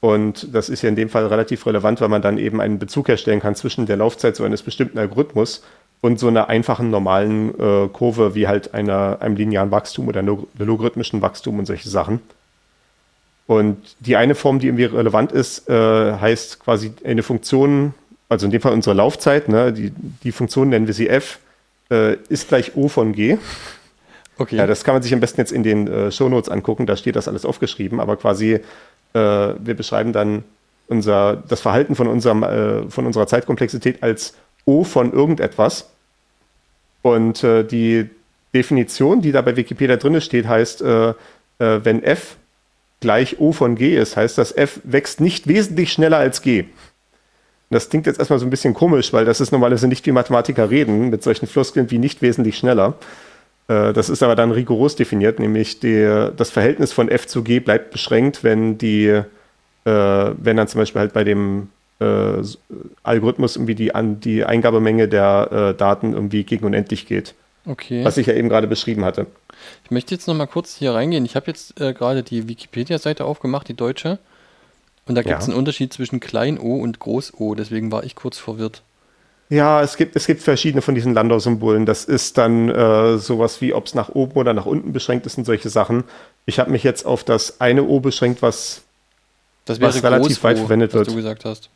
[0.00, 3.08] Und das ist ja in dem Fall relativ relevant, weil man dann eben einen Bezug
[3.08, 5.64] herstellen kann zwischen der Laufzeit so eines bestimmten Algorithmus
[6.00, 10.46] und so einer einfachen normalen äh, Kurve wie halt einer, einem linearen Wachstum oder einem
[10.58, 12.20] logarithmischen Wachstum und solche Sachen.
[13.46, 17.94] Und die eine Form, die irgendwie relevant ist, äh, heißt quasi eine Funktion,
[18.28, 21.38] also in dem Fall unsere Laufzeit, ne, die, die Funktion nennen wir sie f,
[21.90, 23.38] äh, ist gleich O von G.
[24.36, 24.56] Okay.
[24.56, 27.16] Ja, das kann man sich am besten jetzt in den äh, Shownotes angucken, da steht
[27.16, 28.60] das alles aufgeschrieben, aber quasi äh,
[29.14, 30.44] wir beschreiben dann
[30.86, 34.34] unser, das Verhalten von, unserem, äh, von unserer Zeitkomplexität als
[34.68, 35.88] O von irgendetwas.
[37.00, 38.10] Und äh, die
[38.54, 41.14] Definition, die da bei Wikipedia drin steht, heißt, äh, äh,
[41.58, 42.36] wenn f
[43.00, 46.66] gleich O von G ist, heißt das, f wächst nicht wesentlich schneller als G.
[47.70, 50.68] Das klingt jetzt erstmal so ein bisschen komisch, weil das ist normalerweise nicht wie Mathematiker
[50.68, 52.94] reden, mit solchen Floskeln wie nicht wesentlich schneller.
[53.68, 57.60] Äh, das ist aber dann rigoros definiert, nämlich die, das Verhältnis von f zu g
[57.60, 59.24] bleibt beschränkt, wenn die, äh,
[59.84, 61.68] wenn dann zum Beispiel halt bei dem
[62.00, 62.42] äh,
[63.02, 67.34] Algorithmus irgendwie die, an, die Eingabemenge der äh, Daten irgendwie gegen unendlich geht.
[67.66, 68.04] Okay.
[68.04, 69.26] Was ich ja eben gerade beschrieben hatte.
[69.84, 71.24] Ich möchte jetzt noch mal kurz hier reingehen.
[71.24, 74.18] Ich habe jetzt äh, gerade die Wikipedia-Seite aufgemacht, die deutsche.
[75.06, 75.52] Und da gibt es ja.
[75.52, 77.54] einen Unterschied zwischen Klein O und Groß O.
[77.54, 78.82] Deswegen war ich kurz verwirrt.
[79.50, 81.86] Ja, es gibt, es gibt verschiedene von diesen Landau-Symbolen.
[81.86, 85.38] Das ist dann äh, sowas wie, ob es nach oben oder nach unten beschränkt ist
[85.38, 86.04] und solche Sachen.
[86.44, 88.82] Ich habe mich jetzt auf das eine O beschränkt, was,
[89.66, 91.06] was relativ weit verwendet wird.
[91.06, 91.70] Was du gesagt hast.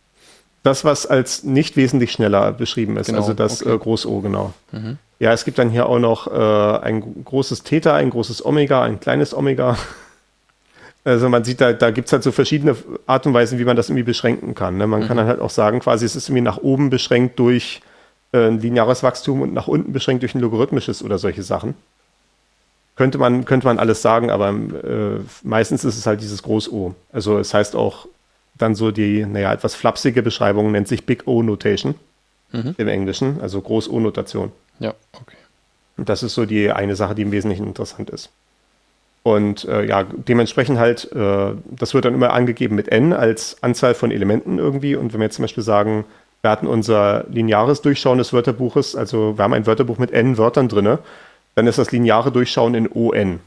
[0.63, 3.75] Das, was als nicht wesentlich schneller beschrieben ist, genau, also das okay.
[3.75, 4.55] äh, Groß-O, genau.
[4.71, 4.99] Mhm.
[5.19, 9.01] Ja, es gibt dann hier auch noch äh, ein großes Theta, ein großes Omega, ein
[9.01, 9.77] kleines Omega.
[11.05, 12.77] Also man sieht, da, da gibt es halt so verschiedene
[13.09, 14.77] Art und Weisen, wie man das irgendwie beschränken kann.
[14.77, 14.87] Ne?
[14.87, 15.09] Man mhm.
[15.09, 17.83] kann dann halt auch sagen, quasi es ist irgendwie nach oben beschränkt durch
[18.33, 21.75] äh, ein lineares Wachstum und nach unten beschränkt durch ein logarithmisches oder solche Sachen.
[22.95, 26.95] könnte man, könnte man alles sagen, aber äh, meistens ist es halt dieses Groß-O.
[27.13, 28.07] Also es heißt auch
[28.63, 31.95] dann so die, naja, etwas flapsige Beschreibung nennt sich Big O-Notation
[32.53, 32.75] Mhm.
[32.77, 34.53] im Englischen, also Groß-O-Notation.
[34.79, 35.37] Ja, okay.
[35.97, 38.31] Und das ist so die eine Sache, die im Wesentlichen interessant ist.
[39.23, 43.95] Und äh, ja, dementsprechend halt, äh, das wird dann immer angegeben mit n als Anzahl
[43.95, 44.97] von Elementen irgendwie.
[44.97, 46.05] Und wenn wir jetzt zum Beispiel sagen,
[46.43, 50.69] wir hatten unser lineares Durchschauen des Wörterbuches, also wir haben ein Wörterbuch mit n Wörtern
[50.69, 50.99] drin,
[51.55, 53.39] dann ist das lineare Durchschauen in on.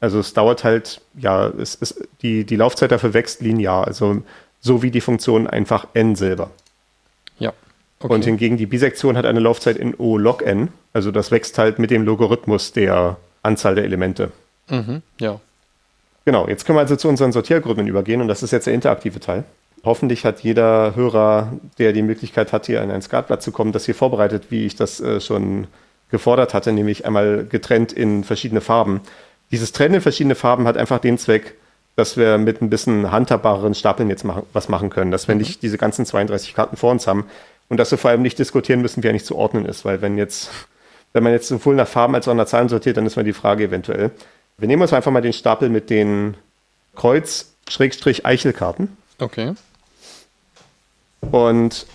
[0.00, 4.22] Also es dauert halt, ja, es ist, die, die Laufzeit dafür wächst linear, also
[4.62, 6.50] so wie die Funktion einfach n selber.
[7.38, 7.52] Ja.
[8.00, 8.14] Okay.
[8.14, 10.68] Und hingegen die Bisektion hat eine Laufzeit in O log n.
[10.94, 14.32] Also das wächst halt mit dem Logarithmus der Anzahl der Elemente.
[14.68, 15.02] mhm.
[15.20, 15.40] Ja.
[16.24, 19.18] Genau, jetzt können wir also zu unseren Sortieralgorithmen übergehen und das ist jetzt der interaktive
[19.18, 19.42] Teil.
[19.84, 23.86] Hoffentlich hat jeder Hörer, der die Möglichkeit hat, hier in ein Skatblatt zu kommen, das
[23.86, 25.66] hier vorbereitet, wie ich das äh, schon
[26.10, 29.00] gefordert hatte, nämlich einmal getrennt in verschiedene Farben.
[29.50, 31.56] Dieses Trennen in verschiedene Farben hat einfach den Zweck,
[31.96, 35.62] dass wir mit ein bisschen handhabbareren Stapeln jetzt machen, was machen können, dass wir nicht
[35.62, 37.26] diese ganzen 32 Karten vor uns haben
[37.68, 40.00] und dass wir vor allem nicht diskutieren müssen, wie er nicht zu ordnen ist, weil
[40.02, 40.50] wenn jetzt,
[41.12, 43.32] wenn man jetzt sowohl nach Farben als auch nach Zahlen sortiert, dann ist mal die
[43.34, 44.10] Frage eventuell.
[44.58, 46.34] Wir nehmen uns einfach mal den Stapel mit den
[46.96, 49.54] Kreuz-Eichelkarten Okay.
[51.30, 51.86] und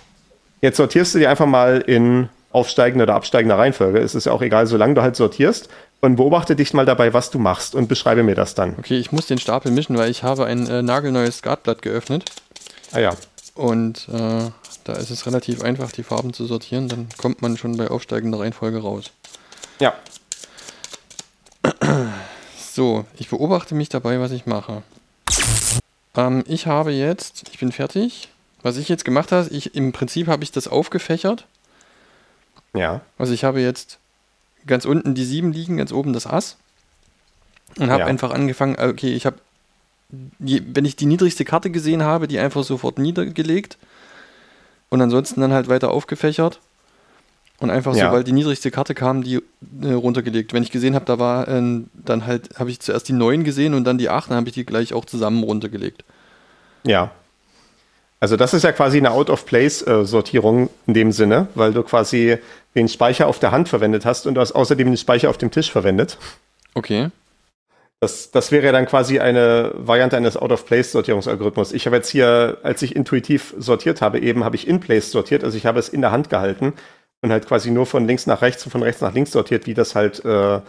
[0.61, 3.99] jetzt sortierst du die einfach mal in aufsteigender oder absteigender Reihenfolge.
[3.99, 5.69] Es ist ja auch egal, solange du halt sortierst
[6.01, 8.75] und beobachte dich mal dabei, was du machst und beschreibe mir das dann.
[8.77, 12.25] Okay, ich muss den Stapel mischen, weil ich habe ein äh, nagelneues Skatblatt geöffnet.
[12.91, 13.15] Ah ja,
[13.55, 14.49] Und äh,
[14.83, 16.87] da ist es relativ einfach, die Farben zu sortieren.
[16.87, 19.11] Dann kommt man schon bei aufsteigender Reihenfolge raus.
[19.79, 19.93] ja,
[22.73, 24.83] So, ich beobachte mich dabei, was ich mache.
[26.15, 28.29] Ähm, ich habe jetzt, ich bin fertig.
[28.61, 31.45] Was ich jetzt gemacht habe, ich, im Prinzip habe ich das aufgefächert.
[32.75, 33.97] ja, Also ich habe jetzt
[34.67, 36.57] ganz unten die 7 liegen, ganz oben das Ass.
[37.79, 38.05] Und habe Ja.
[38.07, 39.37] einfach angefangen, äh, okay, ich habe,
[40.09, 43.77] wenn ich die niedrigste Karte gesehen habe, die einfach sofort niedergelegt.
[44.89, 46.59] Und ansonsten dann halt weiter aufgefächert.
[47.59, 48.05] Und einfach, Ja.
[48.05, 49.41] sobald die niedrigste Karte kam, die
[49.81, 50.53] äh, runtergelegt.
[50.53, 53.73] Wenn ich gesehen habe, da war äh, dann halt, habe ich zuerst die 9 gesehen
[53.73, 56.03] und dann die 8, dann habe ich die gleich auch zusammen runtergelegt.
[56.83, 57.11] ja.
[58.19, 62.37] Also das ist ja quasi eine Out-of-Place-Sortierung in dem Sinne, weil du quasi
[62.75, 65.51] den Speicher auf der Hand verwendet hast und du hast außerdem den Speicher auf dem
[65.51, 66.17] Tisch verwendet.
[66.73, 67.09] Okay.
[67.99, 71.73] Das, das wäre ja dann quasi eine Variante eines Out-of-Place-Sortierungsalgorithmus.
[71.73, 75.57] Ich habe jetzt hier, als ich intuitiv sortiert habe, eben habe ich in-place sortiert, also
[75.57, 76.73] ich habe es in der Hand gehalten
[77.21, 79.73] und halt quasi nur von links nach rechts und von rechts nach links sortiert, wie
[79.73, 80.61] das halt äh,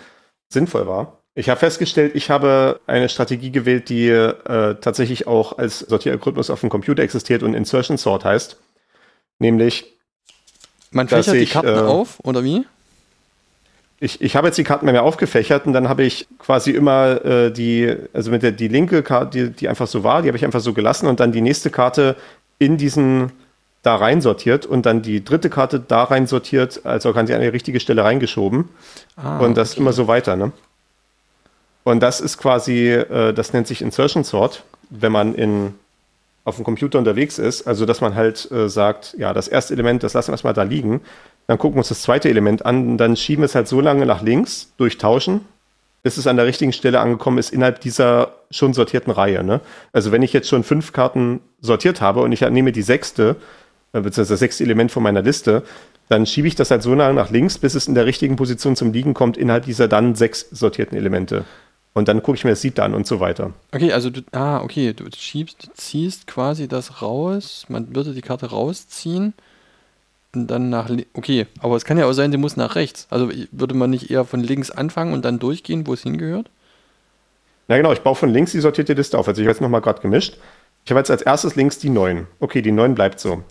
[0.49, 1.18] sinnvoll war.
[1.35, 6.61] Ich habe festgestellt, ich habe eine Strategie gewählt, die äh, tatsächlich auch als Sortieralgorithmus auf
[6.61, 8.57] dem Computer existiert und Insertion Sort heißt.
[9.39, 9.87] Nämlich,
[10.91, 12.67] Man fächert die ich, Karten äh, auf, oder wie?
[14.01, 17.25] ich, ich habe jetzt die Karten bei mir aufgefächert und dann habe ich quasi immer
[17.25, 20.37] äh, die, also mit der die linke Karte, die, die einfach so war, die habe
[20.39, 22.17] ich einfach so gelassen und dann die nächste Karte
[22.59, 23.33] in diesen
[23.83, 27.41] da rein sortiert und dann die dritte Karte da rein sortiert, also kann sie an
[27.41, 28.69] die richtige Stelle reingeschoben
[29.17, 29.81] Ah, und das okay.
[29.81, 30.53] immer so weiter, ne?
[31.89, 35.73] Und das ist quasi, äh, das nennt sich Insertion Sort, wenn man in,
[36.45, 37.67] auf dem Computer unterwegs ist.
[37.67, 40.65] Also, dass man halt äh, sagt, ja, das erste Element, das lassen wir erstmal da
[40.65, 41.01] liegen.
[41.47, 44.05] Dann gucken wir uns das zweite Element an dann schieben wir es halt so lange
[44.05, 45.47] nach links, durchtauschen,
[46.03, 49.43] bis es an der richtigen Stelle angekommen ist innerhalb dieser schon sortierten Reihe.
[49.43, 49.63] Ne?
[49.95, 53.37] Also, wenn ich jetzt schon fünf Karten sortiert habe und ich nehme die sechste,
[53.95, 55.63] äh, beziehungsweise das sechste Element von meiner Liste,
[56.11, 58.77] dann schiebe ich das halt so lange nach links, bis es in der richtigen Position
[58.77, 61.47] zum Liegen kommt, innerhalb dieser dann sechs sortierten Elemente.
[61.99, 63.53] Und dann gucke ich mir das siebte an und so weiter.
[63.73, 68.23] Okay, also du, ah, okay, du schiebst, du ziehst quasi das raus, man würde die
[68.23, 69.35] Karte rausziehen
[70.33, 73.09] und dann nach, okay, aber es kann ja auch sein, sie muss nach rechts.
[73.11, 76.49] Also würde man nicht eher von links anfangen und dann durchgehen, wo es hingehört?
[77.67, 79.27] Na genau, ich baue von links die sortierte Liste auf.
[79.27, 80.39] Also ich habe jetzt nochmal gerade gemischt.
[80.85, 82.29] Ich habe jetzt als erstes links die 9.
[82.39, 83.43] Okay, die 9 bleibt so.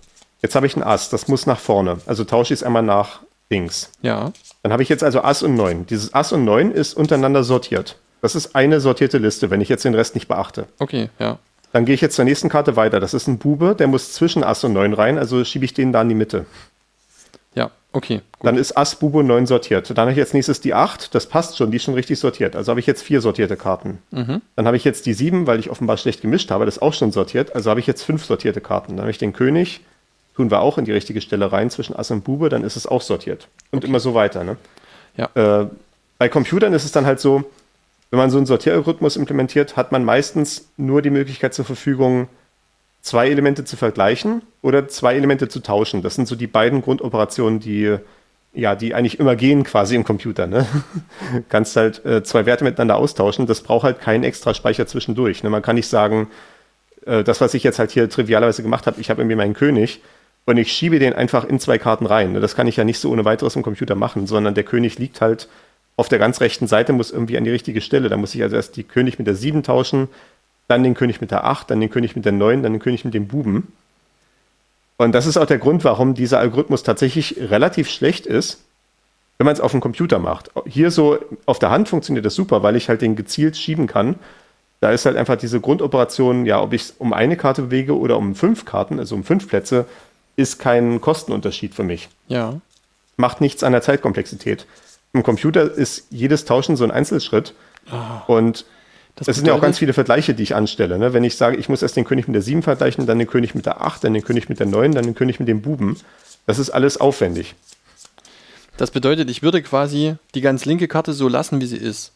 [0.41, 1.97] Jetzt habe ich ein Ass, das muss nach vorne.
[2.05, 3.91] Also tausche ich es einmal nach links.
[4.01, 4.31] Ja,
[4.63, 5.85] Dann habe ich jetzt also Ass und 9.
[5.87, 7.97] Dieses Ass und 9 ist untereinander sortiert.
[8.21, 10.67] Das ist eine sortierte Liste, wenn ich jetzt den Rest nicht beachte.
[10.79, 11.39] okay, ja.
[11.73, 12.99] Dann gehe ich jetzt zur nächsten Karte weiter.
[12.99, 15.91] Das ist ein Bube, der muss zwischen Ass und 9 rein, also schiebe ich den
[15.91, 16.45] da in die Mitte.
[17.55, 18.47] Ja, okay, gut.
[18.47, 19.89] Dann ist Ass, Bube und 9 sortiert.
[19.89, 22.55] Dann habe ich jetzt nächstes die 8, das passt schon, die ist schon richtig sortiert.
[22.55, 23.99] Also habe ich jetzt vier sortierte Karten.
[24.55, 26.93] Dann habe ich jetzt die 7, weil ich offenbar schlecht gemischt habe, das ist auch
[26.93, 27.53] schon sortiert.
[27.53, 28.95] Also habe ich jetzt fünf sortierte Karten.
[28.95, 29.81] Dann habe ich den König,
[30.35, 32.87] tun wir auch in die richtige Stelle rein zwischen Ass und Bube, dann ist es
[32.87, 33.49] auch sortiert.
[33.71, 34.43] Und immer so weiter.
[34.43, 34.55] Ne?
[35.17, 35.29] Ja.
[35.35, 35.67] Äh,
[36.17, 37.43] bei Computern ist es dann halt so,
[38.09, 42.27] wenn man so einen Sortieralgorithmus implementiert, hat man meistens nur die Möglichkeit zur Verfügung,
[43.01, 46.01] zwei Elemente zu vergleichen oder zwei Elemente zu tauschen.
[46.01, 47.97] Das sind so die beiden Grundoperationen, die
[48.53, 50.47] ja, die eigentlich immer gehen quasi im Computer.
[50.47, 50.65] Ne?
[51.49, 53.45] Kannst halt äh, zwei Werte miteinander austauschen.
[53.45, 55.43] Das braucht halt keinen extra Speicher zwischendurch.
[55.43, 55.51] Ne?
[55.51, 56.27] Man kann nicht sagen,
[57.05, 60.01] äh, das, was ich jetzt halt hier trivialerweise gemacht habe, ich habe irgendwie meinen König
[60.45, 62.31] und ich schiebe den einfach in zwei Karten rein.
[62.31, 62.39] Ne?
[62.39, 65.21] Das kann ich ja nicht so ohne weiteres im Computer machen, sondern der König liegt
[65.21, 65.47] halt
[65.97, 68.07] auf der ganz rechten Seite, muss irgendwie an die richtige Stelle.
[68.07, 70.07] Da muss ich also erst die König mit der 7 tauschen,
[70.67, 73.03] dann den König mit der 8, dann den König mit der 9, dann den König
[73.03, 73.73] mit dem Buben.
[74.97, 78.59] Und das ist auch der Grund, warum dieser Algorithmus tatsächlich relativ schlecht ist,
[79.37, 80.51] wenn man es auf dem Computer macht.
[80.65, 84.15] Hier so auf der Hand funktioniert das super, weil ich halt den gezielt schieben kann.
[84.79, 88.17] Da ist halt einfach diese Grundoperation, ja, ob ich es um eine Karte bewege oder
[88.17, 89.85] um fünf Karten, also um fünf Plätze,
[90.35, 92.09] ist kein Kostenunterschied für mich.
[92.27, 92.59] Ja.
[93.15, 94.67] Macht nichts an der Zeitkomplexität.
[95.17, 97.55] Im Computer ist jedes Tauschen so ein Einzelschritt.
[97.91, 98.35] Oh.
[98.35, 98.65] Und
[99.15, 100.99] das es sind ja auch ganz viele Vergleiche, die ich anstelle.
[100.99, 101.11] Ne?
[101.11, 103.55] Wenn ich sage, ich muss erst den König mit der 7 vergleichen, dann den König
[103.55, 105.97] mit der 8, dann den König mit der 9, dann den König mit dem Buben.
[106.45, 107.55] Das ist alles aufwendig.
[108.77, 112.11] Das bedeutet, ich würde quasi die ganz linke Karte so lassen, wie sie ist.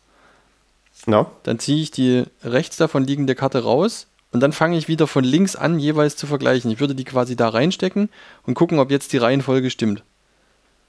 [1.08, 1.32] No.
[1.42, 5.24] Dann ziehe ich die rechts davon liegende Karte raus und dann fange ich wieder von
[5.24, 6.70] links an, jeweils zu vergleichen.
[6.70, 8.10] Ich würde die quasi da reinstecken
[8.46, 10.04] und gucken, ob jetzt die Reihenfolge stimmt.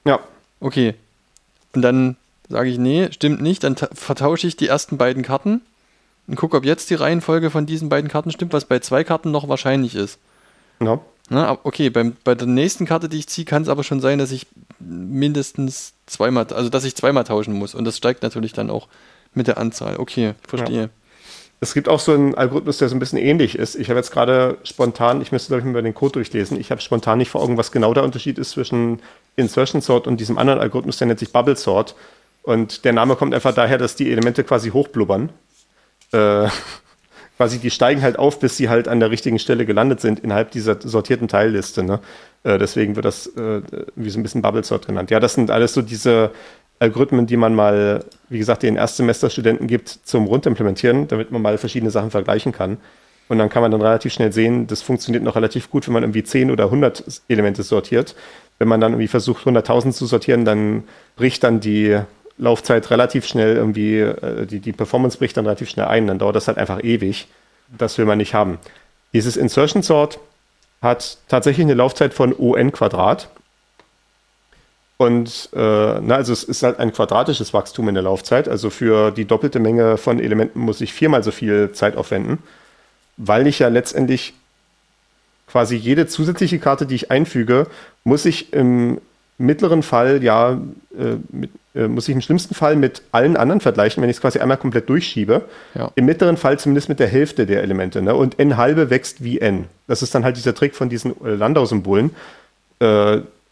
[0.05, 0.21] Ja.
[0.61, 0.95] Okay.
[1.75, 2.17] Und dann
[2.49, 3.65] sage ich, nee, stimmt nicht.
[3.65, 5.63] Dann vertausche ich die ersten beiden Karten
[6.27, 9.31] und gucke, ob jetzt die Reihenfolge von diesen beiden Karten stimmt, was bei zwei Karten
[9.31, 10.19] noch wahrscheinlich ist.
[10.81, 11.01] Ja.
[11.29, 14.19] Na, okay, beim, bei der nächsten Karte, die ich ziehe, kann es aber schon sein,
[14.19, 14.47] dass ich
[14.79, 17.75] mindestens zweimal, also dass ich zweimal tauschen muss.
[17.75, 18.89] Und das steigt natürlich dann auch
[19.33, 19.97] mit der Anzahl.
[19.97, 20.83] Okay, verstehe.
[20.83, 20.89] Ja.
[21.63, 23.77] Es gibt auch so einen Algorithmus, der so ein bisschen ähnlich ist.
[23.77, 26.81] Ich habe jetzt gerade spontan, ich müsste glaube ich mal den Code durchlesen, ich habe
[26.81, 28.99] spontan nicht vor Augen, was genau der Unterschied ist zwischen
[29.37, 31.95] Insertion Sort und diesem anderen Algorithmus, der nennt sich Bubble Sort.
[32.43, 35.29] Und der Name kommt einfach daher, dass die Elemente quasi hochblubbern
[36.11, 36.49] äh,
[37.37, 40.51] quasi, die steigen halt auf, bis sie halt an der richtigen Stelle gelandet sind innerhalb
[40.51, 41.85] dieser sortierten Teilliste.
[41.85, 42.01] Ne?
[42.43, 43.63] Äh, deswegen wird das äh,
[43.95, 45.13] wie so ein bisschen Bubble Sort genannt.
[45.13, 46.33] Ja, das sind alles so diese
[46.83, 51.93] Algorithmen, die man mal, wie gesagt, den Erstsemesterstudenten gibt zum Rundimplementieren, damit man mal verschiedene
[51.93, 52.79] Sachen vergleichen kann.
[53.29, 56.03] Und dann kann man dann relativ schnell sehen, das funktioniert noch relativ gut, wenn man
[56.03, 58.17] irgendwie 10 oder 100 Elemente sortiert.
[58.59, 60.85] Wenn man dann irgendwie versucht, 100.000 zu sortieren, dann
[61.17, 61.99] bricht dann die
[62.37, 66.35] Laufzeit relativ schnell irgendwie, äh, die, die Performance bricht dann relativ schnell ein, dann dauert
[66.35, 67.29] das halt einfach ewig.
[67.79, 68.59] Das will man nicht haben.
[69.15, 70.19] Dieses Insertion Sort
[70.83, 73.29] hat tatsächlich eine Laufzeit von ON Quadrat.
[75.03, 75.59] Und äh,
[76.01, 78.49] na, also es ist halt ein quadratisches Wachstum in der Laufzeit.
[78.49, 82.39] Also für die doppelte Menge von Elementen muss ich viermal so viel Zeit aufwenden,
[83.17, 84.33] weil ich ja letztendlich
[85.49, 87.67] quasi jede zusätzliche Karte, die ich einfüge,
[88.05, 89.01] muss ich im
[89.39, 94.05] mittleren Fall ja äh, mit, äh, muss ich im schlimmsten Fall mit allen anderen vergleichen,
[94.05, 95.43] wenn ich es quasi einmal komplett durchschiebe.
[95.75, 95.91] Ja.
[95.97, 98.03] Im mittleren Fall zumindest mit der Hälfte der Elemente.
[98.03, 98.15] Ne?
[98.15, 99.65] Und n halbe wächst wie n.
[99.89, 102.11] Das ist dann halt dieser Trick von diesen äh, Landau-Symbolen.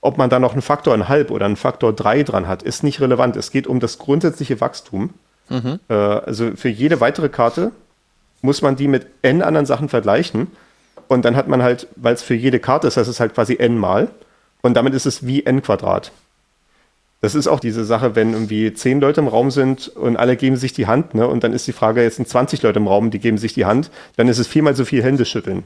[0.01, 2.83] Ob man da noch einen Faktor ein halb oder einen Faktor 3 dran hat, ist
[2.83, 3.37] nicht relevant.
[3.37, 5.11] Es geht um das grundsätzliche Wachstum.
[5.49, 5.81] Mhm.
[5.89, 7.73] Äh, also für jede weitere Karte
[8.43, 10.49] muss man die mit n anderen Sachen vergleichen.
[11.09, 13.57] Und dann hat man halt, weil es für jede Karte ist, das ist halt quasi
[13.59, 14.09] n mal.
[14.63, 16.13] Und damit ist es wie n Quadrat.
[17.21, 20.57] Das ist auch diese Sache, wenn irgendwie zehn Leute im Raum sind und alle geben
[20.57, 21.27] sich die Hand, ne?
[21.27, 23.67] Und dann ist die Frage, jetzt sind 20 Leute im Raum, die geben sich die
[23.67, 25.65] Hand, dann ist es viermal so viel Hände schütteln.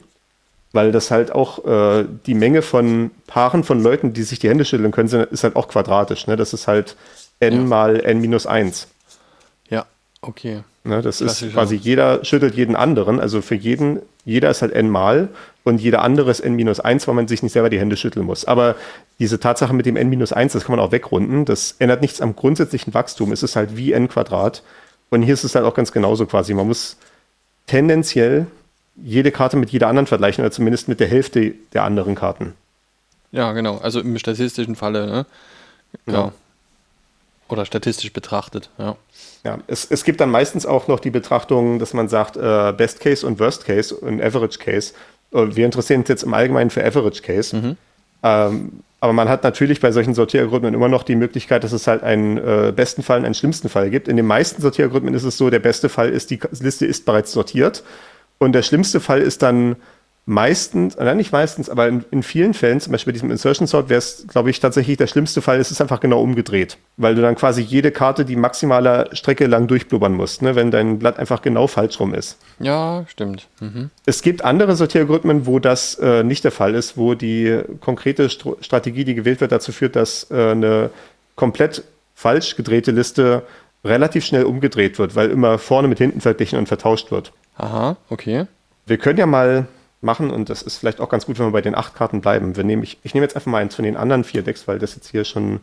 [0.71, 4.65] Weil das halt auch äh, die Menge von Paaren von Leuten, die sich die Hände
[4.65, 6.27] schütteln können, ist halt auch quadratisch.
[6.27, 6.35] Ne?
[6.35, 6.95] Das ist halt
[7.39, 7.61] n ja.
[7.61, 8.87] mal n minus 1.
[9.69, 9.85] Ja,
[10.21, 10.63] okay.
[10.85, 11.01] Ne?
[11.01, 13.19] Das ist quasi jeder schüttelt jeden anderen.
[13.19, 15.29] Also für jeden, jeder ist halt n mal
[15.63, 18.45] und jeder andere ist n-1, weil man sich nicht selber die Hände schütteln muss.
[18.45, 18.75] Aber
[19.17, 21.43] diese Tatsache mit dem n-1, das kann man auch wegrunden.
[21.43, 23.31] Das ändert nichts am grundsätzlichen Wachstum.
[23.31, 24.61] Es ist halt wie n Quadrat.
[25.09, 26.53] Und hier ist es halt auch ganz genauso quasi.
[26.53, 26.97] Man muss
[27.65, 28.45] tendenziell
[28.95, 32.53] jede Karte mit jeder anderen vergleichen oder zumindest mit der Hälfte der anderen Karten.
[33.31, 33.77] Ja, genau.
[33.79, 35.25] Also im statistischen Falle, ne?
[36.05, 36.25] Genau.
[36.25, 36.33] Ja.
[37.47, 38.95] Oder statistisch betrachtet, ja.
[39.43, 42.99] Ja, es, es gibt dann meistens auch noch die Betrachtung, dass man sagt, äh, Best
[42.99, 44.93] Case und Worst Case und Average Case.
[45.31, 47.55] Wir interessieren uns jetzt im Allgemeinen für Average Case.
[47.55, 47.77] Mhm.
[48.23, 52.01] Ähm, aber man hat natürlich bei solchen Sortieralgorithmen immer noch die Möglichkeit, dass es halt
[52.01, 54.07] einen äh, besten Fall und einen schlimmsten Fall gibt.
[54.07, 57.31] In den meisten Sortieralgorithmen ist es so, der beste Fall ist, die Liste ist bereits
[57.31, 57.83] sortiert.
[58.37, 59.75] Und der schlimmste Fall ist dann
[60.25, 63.89] meistens, nein, nicht meistens, aber in, in, vielen Fällen, zum Beispiel bei diesem Insertion Sort,
[63.89, 66.77] wäre es, glaube ich, tatsächlich der schlimmste Fall, ist es einfach genau umgedreht.
[66.97, 70.97] Weil du dann quasi jede Karte die maximale Strecke lang durchblubbern musst, ne, wenn dein
[70.97, 72.39] Blatt einfach genau falsch rum ist.
[72.59, 73.47] Ja, stimmt.
[73.59, 73.91] Mhm.
[74.05, 78.47] Es gibt andere Sortieralgorithmen, wo das äh, nicht der Fall ist, wo die konkrete St
[78.61, 80.89] Strategie, die gewählt wird, dazu führt, dass äh, eine
[81.35, 81.83] komplett
[82.15, 83.43] falsch gedrehte Liste
[83.85, 87.31] relativ schnell umgedreht wird, weil immer vorne mit hinten verglichen und vertauscht wird.
[87.55, 88.47] Aha, okay.
[88.85, 89.67] Wir können ja mal
[90.01, 92.55] machen und das ist vielleicht auch ganz gut, wenn wir bei den acht Karten bleiben.
[92.55, 94.79] Wir nehmen, ich, ich nehme jetzt einfach mal eins von den anderen vier Decks, weil
[94.79, 95.59] das jetzt hier schon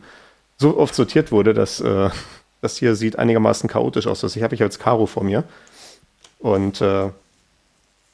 [0.57, 2.09] so oft sortiert wurde, dass äh,
[2.61, 4.21] das hier sieht einigermaßen chaotisch aus.
[4.21, 5.43] Das ich habe ich jetzt Karo vor mir.
[6.39, 7.09] Und äh, äh,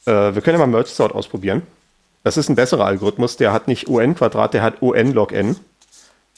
[0.05, 1.61] wir können ja mal Merge Sort ausprobieren.
[2.23, 5.55] Das ist ein besserer Algorithmus, der hat nicht UN Quadrat, der hat UN log n.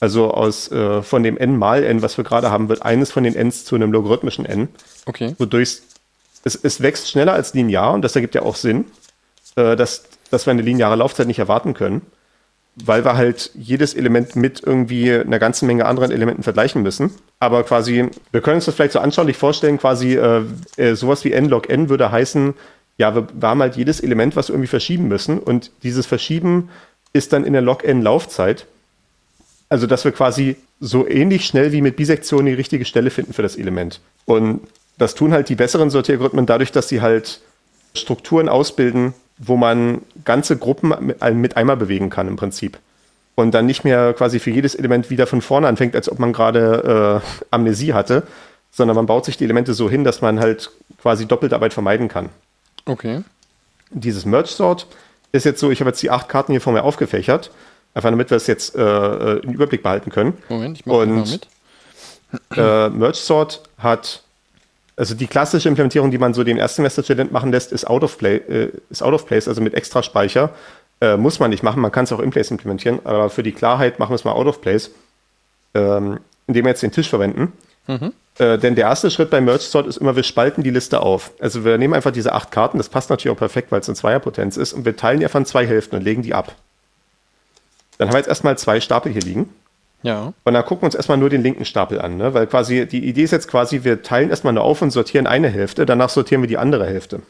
[0.01, 3.23] Also aus äh, von dem n mal n, was wir gerade haben, wird eines von
[3.23, 4.67] den n's zu einem logarithmischen n.
[5.05, 5.35] Okay.
[5.37, 5.81] Wodurch
[6.43, 8.85] es, es wächst schneller als linear und das ergibt ja auch Sinn,
[9.55, 12.01] äh, dass, dass wir eine lineare Laufzeit nicht erwarten können,
[12.75, 17.11] weil wir halt jedes Element mit irgendwie einer ganzen Menge anderen Elementen vergleichen müssen.
[17.39, 20.41] Aber quasi, wir können uns das vielleicht so anschaulich vorstellen, quasi äh,
[20.77, 22.55] äh, sowas wie n log n würde heißen,
[22.97, 26.69] ja, wir, wir haben halt jedes Element, was wir irgendwie verschieben müssen und dieses Verschieben
[27.13, 28.65] ist dann in der log n Laufzeit.
[29.71, 33.41] Also, dass wir quasi so ähnlich schnell wie mit Bisektion die richtige Stelle finden für
[33.41, 34.01] das Element.
[34.25, 34.67] Und
[34.97, 37.39] das tun halt die besseren Sortieralgorithmen dadurch, dass sie halt
[37.95, 42.79] Strukturen ausbilden, wo man ganze Gruppen mit einmal bewegen kann im Prinzip.
[43.35, 46.33] Und dann nicht mehr quasi für jedes Element wieder von vorne anfängt, als ob man
[46.33, 48.23] gerade äh, Amnesie hatte,
[48.71, 50.69] sondern man baut sich die Elemente so hin, dass man halt
[51.01, 52.27] quasi doppelte Arbeit vermeiden kann.
[52.83, 53.23] Okay.
[53.89, 54.85] Dieses Merge-Sort
[55.31, 57.51] ist jetzt so, ich habe jetzt die acht Karten hier vor mir aufgefächert,
[57.93, 60.37] einfach damit wir es jetzt äh, äh im Überblick behalten können.
[60.49, 61.47] Moment, ich mache mal mit.
[62.55, 64.23] Äh, Merge-Sort hat
[65.01, 68.35] also die klassische Implementierung, die man so dem Erstsemester-Student machen lässt, ist out of, play,
[68.37, 70.51] äh, ist out of place, also mit extra Speicher.
[70.99, 73.51] Äh, muss man nicht machen, man kann es auch in place implementieren, aber für die
[73.51, 74.91] Klarheit machen wir es mal out of place,
[75.73, 77.53] ähm, indem wir jetzt den Tisch verwenden.
[77.87, 78.13] Mhm.
[78.37, 81.31] Äh, denn der erste Schritt beim Merge Sort ist immer, wir spalten die Liste auf.
[81.39, 83.95] Also wir nehmen einfach diese acht Karten, das passt natürlich auch perfekt, weil es in
[83.95, 86.55] Zweierpotenz ist, und wir teilen die einfach in zwei Hälften und legen die ab.
[88.01, 89.47] Dann haben wir jetzt erstmal zwei Stapel hier liegen.
[90.01, 90.33] Ja.
[90.43, 92.33] Und dann gucken wir uns erstmal nur den linken Stapel an, ne?
[92.33, 95.49] weil quasi die Idee ist jetzt quasi, wir teilen erstmal nur auf und sortieren eine
[95.49, 97.21] Hälfte, danach sortieren wir die andere Hälfte.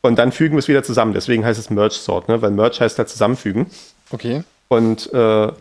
[0.00, 1.12] Und dann fügen wir es wieder zusammen.
[1.12, 2.40] Deswegen heißt es Merge Sort, ne?
[2.40, 3.66] weil Merge heißt halt zusammenfügen.
[4.10, 4.42] Okay.
[4.68, 5.52] Und äh,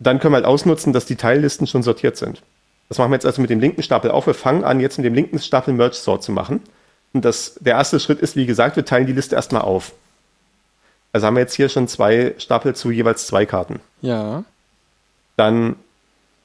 [0.00, 2.42] dann können wir halt ausnutzen, dass die Teillisten schon sortiert sind.
[2.88, 4.26] Das machen wir jetzt also mit dem linken Stapel auf.
[4.26, 6.60] Wir fangen an, jetzt mit dem linken Stapel Merge Sort zu machen.
[7.12, 9.92] Und das, der erste Schritt ist, wie gesagt, wir teilen die Liste erstmal auf.
[11.12, 13.80] Also haben wir jetzt hier schon zwei Stapel zu jeweils zwei Karten.
[14.00, 14.44] Ja.
[15.36, 15.76] Dann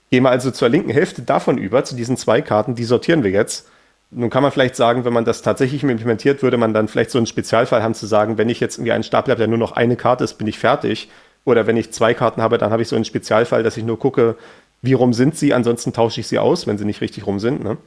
[0.09, 3.32] gehen wir also zur linken Hälfte davon über, zu diesen zwei Karten, die sortieren wir
[3.32, 3.68] jetzt.
[4.11, 7.18] Nun kann man vielleicht sagen, wenn man das tatsächlich implementiert, würde man dann vielleicht so
[7.18, 9.74] einen Spezialfall haben zu sagen, wenn ich jetzt irgendwie einen Stapel habe, der nur noch
[9.74, 11.09] eine Karte ist, bin ich fertig.
[11.43, 13.99] Oder wenn ich zwei Karten habe, dann habe ich so einen Spezialfall, dass ich nur
[13.99, 14.36] gucke,
[14.82, 17.63] wie rum sind sie, ansonsten tausche ich sie aus, wenn sie nicht richtig rum sind.
[17.63, 17.78] Ne?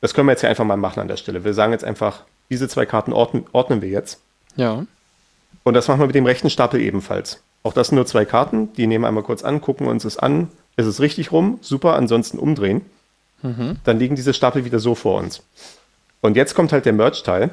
[0.00, 1.44] Das können wir jetzt ja einfach mal machen an der Stelle.
[1.44, 4.20] Wir sagen jetzt einfach, diese zwei Karten ordnen, ordnen wir jetzt.
[4.56, 4.84] Ja.
[5.64, 7.42] Und das machen wir mit dem rechten Stapel ebenfalls.
[7.62, 10.18] Auch das sind nur zwei Karten, die nehmen wir einmal kurz an, gucken uns es
[10.18, 10.48] an.
[10.76, 11.58] Ist es richtig rum?
[11.62, 12.82] Super, ansonsten umdrehen.
[13.42, 13.78] Mhm.
[13.84, 15.42] Dann liegen diese Stapel wieder so vor uns.
[16.20, 17.50] Und jetzt kommt halt der Merge-Teil.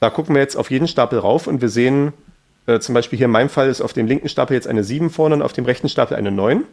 [0.00, 2.12] Da gucken wir jetzt auf jeden Stapel rauf und wir sehen,
[2.66, 5.10] äh, zum Beispiel hier in meinem Fall ist auf dem linken Stapel jetzt eine 7
[5.10, 6.64] vorne und auf dem rechten Stapel eine 9.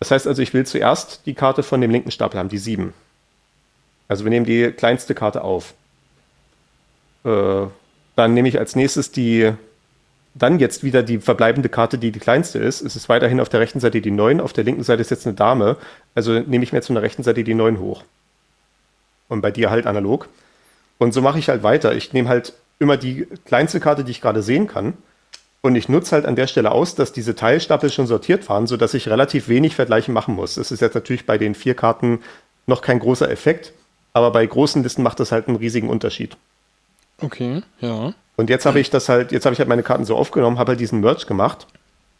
[0.00, 2.94] Das heißt also, ich will zuerst die Karte von dem linken Stapel haben, die 7.
[4.06, 5.74] Also wir nehmen die kleinste Karte auf.
[7.24, 7.66] Äh,
[8.18, 9.52] dann nehme ich als nächstes die
[10.34, 12.80] dann jetzt wieder die verbleibende Karte, die die kleinste ist.
[12.80, 15.26] Es ist weiterhin auf der rechten Seite die 9, auf der linken Seite ist jetzt
[15.26, 15.76] eine Dame.
[16.14, 18.04] Also nehme ich mir jetzt von der rechten Seite die 9 hoch.
[19.28, 20.28] Und bei dir halt analog.
[20.98, 21.94] Und so mache ich halt weiter.
[21.94, 24.94] Ich nehme halt immer die kleinste Karte, die ich gerade sehen kann.
[25.60, 28.94] Und ich nutze halt an der Stelle aus, dass diese Teilstapel schon sortiert waren, sodass
[28.94, 30.54] ich relativ wenig Vergleichen machen muss.
[30.54, 32.20] Das ist jetzt natürlich bei den vier Karten
[32.66, 33.72] noch kein großer Effekt,
[34.12, 36.36] aber bei großen Listen macht das halt einen riesigen Unterschied.
[37.20, 38.14] Okay, ja.
[38.36, 40.70] Und jetzt habe ich das halt, jetzt habe ich halt meine Karten so aufgenommen, habe
[40.70, 41.66] halt diesen Merge gemacht,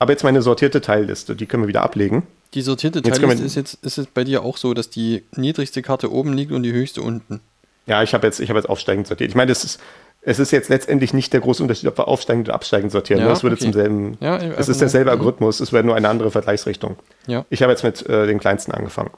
[0.00, 2.26] habe jetzt meine sortierte Teilliste, die können wir wieder ablegen.
[2.54, 6.12] Die sortierte Teilliste ist jetzt, ist es bei dir auch so, dass die niedrigste Karte
[6.12, 7.40] oben liegt und die höchste unten.
[7.86, 9.30] Ja, ich habe jetzt, ich habe jetzt aufsteigend sortiert.
[9.30, 9.80] Ich meine, das ist,
[10.22, 13.20] es ist jetzt letztendlich nicht der große Unterschied, ob wir aufsteigend oder absteigend sortieren.
[13.20, 13.32] Ja, ne?
[13.32, 13.64] es würde okay.
[13.64, 15.10] zum selben, ja, es ist derselbe.
[15.10, 16.96] Algorithmus, es wäre nur eine andere Vergleichsrichtung.
[17.26, 17.44] Ja.
[17.50, 19.10] Ich habe jetzt mit äh, den kleinsten angefangen.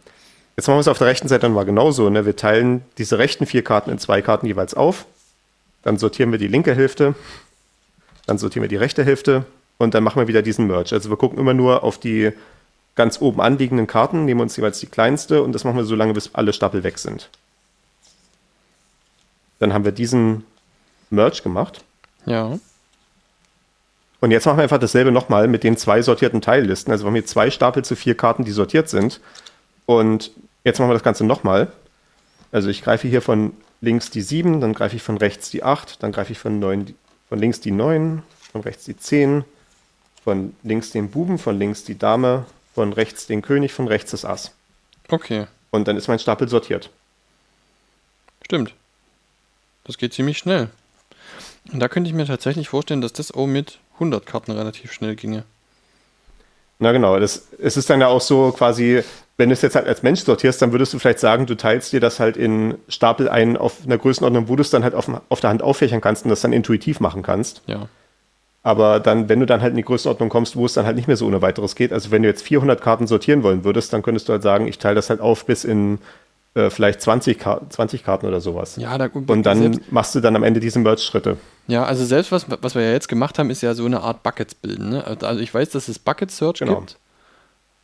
[0.57, 2.11] Jetzt machen wir es auf der rechten Seite dann mal genauso.
[2.11, 2.27] Ne?
[2.27, 5.07] Wir teilen diese rechten vier Karten in zwei Karten jeweils auf.
[5.83, 7.15] Dann sortieren wir die linke Hälfte,
[8.27, 9.45] dann sortieren wir die rechte Hälfte
[9.79, 10.95] und dann machen wir wieder diesen Merge.
[10.95, 12.33] Also wir gucken immer nur auf die
[12.95, 16.13] ganz oben anliegenden Karten, nehmen uns jeweils die kleinste und das machen wir so lange,
[16.13, 17.31] bis alle Stapel weg sind.
[19.59, 20.45] Dann haben wir diesen
[21.11, 21.83] Merge gemacht.
[22.27, 22.59] Ja.
[24.21, 26.93] Und jetzt machen wir einfach dasselbe nochmal mit den zwei sortierten Teillisten.
[26.93, 29.21] Also wir haben hier zwei Stapel zu vier Karten, die sortiert sind.
[29.87, 30.31] Und
[30.63, 31.73] jetzt machen wir das Ganze nochmal.
[32.53, 36.03] Also ich greife hier von links die 7, dann greife ich von rechts die 8,
[36.03, 36.95] dann greife ich von, 9,
[37.29, 38.23] von links die 9,
[38.53, 39.45] von rechts die 10,
[40.23, 44.25] von links den Buben, von links die Dame, von rechts den König, von rechts das
[44.25, 44.53] Ass.
[45.09, 45.47] Okay.
[45.71, 46.91] Und dann ist mein Stapel sortiert.
[48.45, 48.75] Stimmt.
[49.85, 50.69] Das geht ziemlich schnell.
[51.73, 55.15] Und da könnte ich mir tatsächlich vorstellen, dass das auch mit 100 Karten relativ schnell
[55.15, 55.45] ginge.
[56.79, 59.03] Na genau, das, es ist dann ja auch so quasi,
[59.41, 61.93] wenn du es jetzt halt als Mensch sortierst, dann würdest du vielleicht sagen, du teilst
[61.93, 65.11] dir das halt in Stapel ein auf einer Größenordnung, wo du es dann halt auf,
[65.29, 67.63] auf der Hand auffächern kannst und das dann intuitiv machen kannst.
[67.67, 67.89] Ja.
[68.63, 71.09] Aber dann, wenn du dann halt in die Größenordnung kommst, wo es dann halt nicht
[71.09, 74.03] mehr so ohne weiteres geht, also wenn du jetzt 400 Karten sortieren wollen würdest, dann
[74.03, 75.99] könntest du halt sagen, ich teile das halt auf bis in
[76.55, 78.77] äh, vielleicht 20, Ka 20 Karten oder sowas.
[78.77, 81.39] Ja, da, Und dann selbst, machst du dann am Ende diese Merge-Schritte.
[81.69, 84.23] ja, also selbst was, was wir ja jetzt gemacht haben, ist ja so eine Art
[84.23, 84.91] Buckets bilden.
[84.91, 85.05] Ne?
[85.23, 86.81] Also ich weiß, dass es Bucket Search Genau.
[86.81, 86.99] gibt.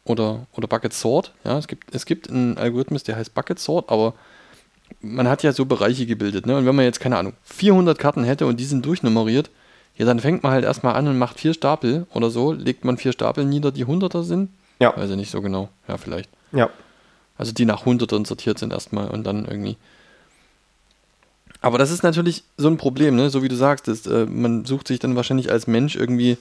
[0.06, 1.32] Oder, oder Bucket Sort.
[1.44, 4.14] Ja, es gibt, es gibt einen Algorithmus, der heißt Bucket Sort, aber
[5.00, 6.46] man hat ja so Bereiche gebildet.
[6.46, 6.56] Ne?
[6.56, 9.50] Und wenn man jetzt, keine Ahnung, 400 Karten hätte und die sind durchnummeriert,
[9.96, 12.98] ja, dann fängt man halt erstmal an und macht vier Stapel oder so, legt man
[12.98, 14.50] vier Stapel nieder, die Hunderter sind.
[14.78, 14.96] Ja.
[14.96, 15.70] Weiß ich nicht so genau.
[15.88, 16.30] Ja, vielleicht.
[16.52, 16.70] Ja.
[17.36, 19.76] Also die nach Hundertern sortiert sind erstmal und dann irgendwie.
[21.62, 23.30] Aber das ist natürlich so ein Problem, ne?
[23.30, 23.88] so wie du sagst.
[23.88, 26.36] Das, äh, man sucht sich dann wahrscheinlich als Mensch irgendwie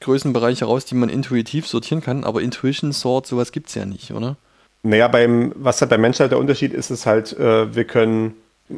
[0.00, 4.12] Größenbereiche raus, die man intuitiv sortieren kann, aber Intuition Sort, sowas gibt es ja nicht,
[4.12, 4.36] oder?
[4.82, 8.34] Naja, beim, was halt beim Menschen halt der Unterschied ist, ist halt, äh, wir können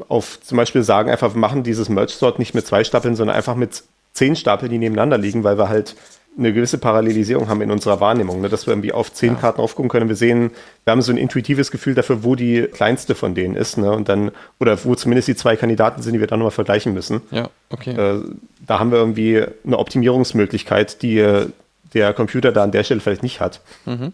[0.08, 3.54] auf zum Beispiel sagen, einfach wir machen dieses Merge-Sort nicht mit zwei Stapeln, sondern einfach
[3.54, 5.94] mit zehn Stapeln, die nebeneinander liegen, weil wir halt
[6.38, 8.48] eine gewisse Parallelisierung haben in unserer Wahrnehmung, ne?
[8.48, 9.40] dass wir irgendwie auf zehn Ja.
[9.40, 10.08] Karten aufgucken können.
[10.08, 10.50] Wir sehen,
[10.84, 13.92] wir haben so ein intuitives Gefühl dafür, wo die kleinste von denen ist, ne?
[13.92, 17.20] Und dann, oder wo zumindest die zwei Kandidaten sind, die wir dann nochmal vergleichen müssen.
[17.30, 17.92] Ja, okay.
[17.92, 18.22] Äh,
[18.66, 21.46] da haben wir irgendwie eine Optimierungsmöglichkeit, die
[21.94, 23.60] der Computer da an der Stelle vielleicht nicht hat.
[23.84, 24.12] Mhm.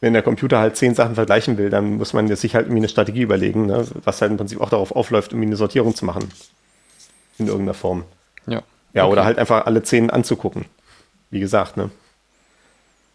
[0.00, 2.88] Wenn der Computer halt zehn Sachen vergleichen will, dann muss man sich halt irgendwie eine
[2.88, 3.86] Strategie überlegen, ne?
[4.04, 6.30] was halt im Prinzip auch darauf aufläuft, irgendwie eine Sortierung zu machen.
[7.38, 8.04] In irgendeiner Form.
[8.46, 8.62] Ja.
[8.92, 9.12] Ja, Okay.
[9.12, 10.64] oder halt einfach alle zehn anzugucken.
[11.30, 11.90] Wie gesagt, ne?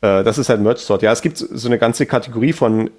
[0.01, 1.01] Äh, das ist halt Merge Sort.
[1.01, 2.89] Ja, es gibt so eine ganze Kategorie von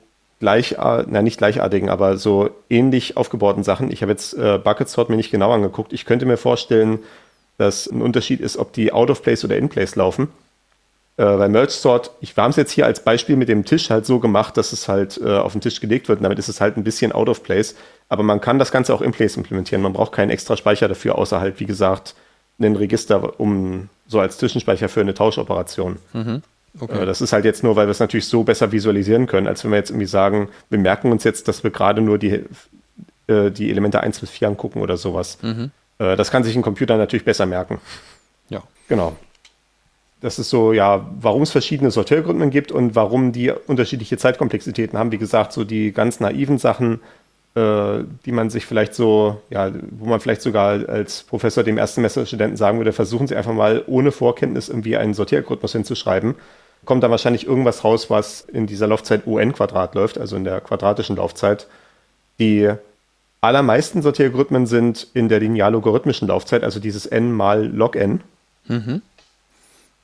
[0.40, 3.90] gleich, na nicht gleichartigen, aber so ähnlich aufgebauten Sachen.
[3.90, 5.94] Ich habe jetzt äh, Bucket Sort mir nicht genau angeguckt.
[5.94, 6.98] Ich könnte mir vorstellen,
[7.56, 10.28] dass ein Unterschied ist, ob die out of place oder in place laufen.
[11.16, 13.88] Äh, bei Merge Sort, ich, wir haben es jetzt hier als Beispiel mit dem Tisch
[13.88, 16.18] halt so gemacht, dass es halt äh, auf den Tisch gelegt wird.
[16.18, 17.74] Und damit ist es halt ein bisschen out of place.
[18.10, 19.80] Aber man kann das Ganze auch in place implementieren.
[19.80, 22.14] Man braucht keinen extra Speicher dafür, außer halt, wie gesagt,
[22.58, 25.96] einen Register, um so als Zwischenspeicher für eine Tauschoperation.
[26.80, 27.02] okay.
[27.02, 29.64] Äh, Das ist halt jetzt nur, weil wir es natürlich so besser visualisieren können, als
[29.64, 32.44] wenn wir jetzt irgendwie sagen, wir merken uns jetzt, dass wir gerade nur die,
[33.26, 35.38] äh, die Elemente 1 bis 4 angucken oder sowas.
[35.42, 35.68] Äh,
[36.16, 37.80] Das kann sich ein Computer natürlich besser merken.
[38.48, 38.62] ja.
[38.88, 39.16] Genau.
[40.22, 45.12] Das ist so, ja, warum es verschiedene Sortiergründen gibt und warum die unterschiedliche Zeitkomplexitäten haben.
[45.12, 47.00] Wie gesagt, so die ganz naiven Sachen,
[47.56, 52.58] die man sich vielleicht so, ja, wo man vielleicht sogar als Professor dem ersten Semesterstudenten
[52.58, 56.34] sagen würde, versuchen Sie einfach mal ohne Vorkenntnis irgendwie einen Sortieralgorithmus hinzuschreiben.
[56.84, 61.16] Kommt dann wahrscheinlich irgendwas raus, was in dieser Laufzeit UN-Quadrat läuft, also in der quadratischen
[61.16, 61.66] Laufzeit.
[62.38, 62.70] Die
[63.40, 68.20] allermeisten Sortieralgorithmen sind in der linear-logarithmischen Laufzeit, also dieses n mal log n.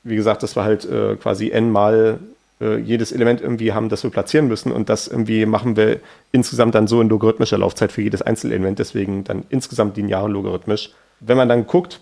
[0.03, 2.17] Wie gesagt, das war halt äh, quasi n mal
[2.61, 4.71] äh, jedes Element irgendwie haben, das wir platzieren müssen.
[4.71, 5.99] Und das irgendwie machen wir
[6.31, 10.91] insgesamt dann so in logarithmischer Laufzeit für jedes Einzelelement, deswegen dann insgesamt linear und logarithmisch.
[11.19, 11.99] Wenn man dann guckt,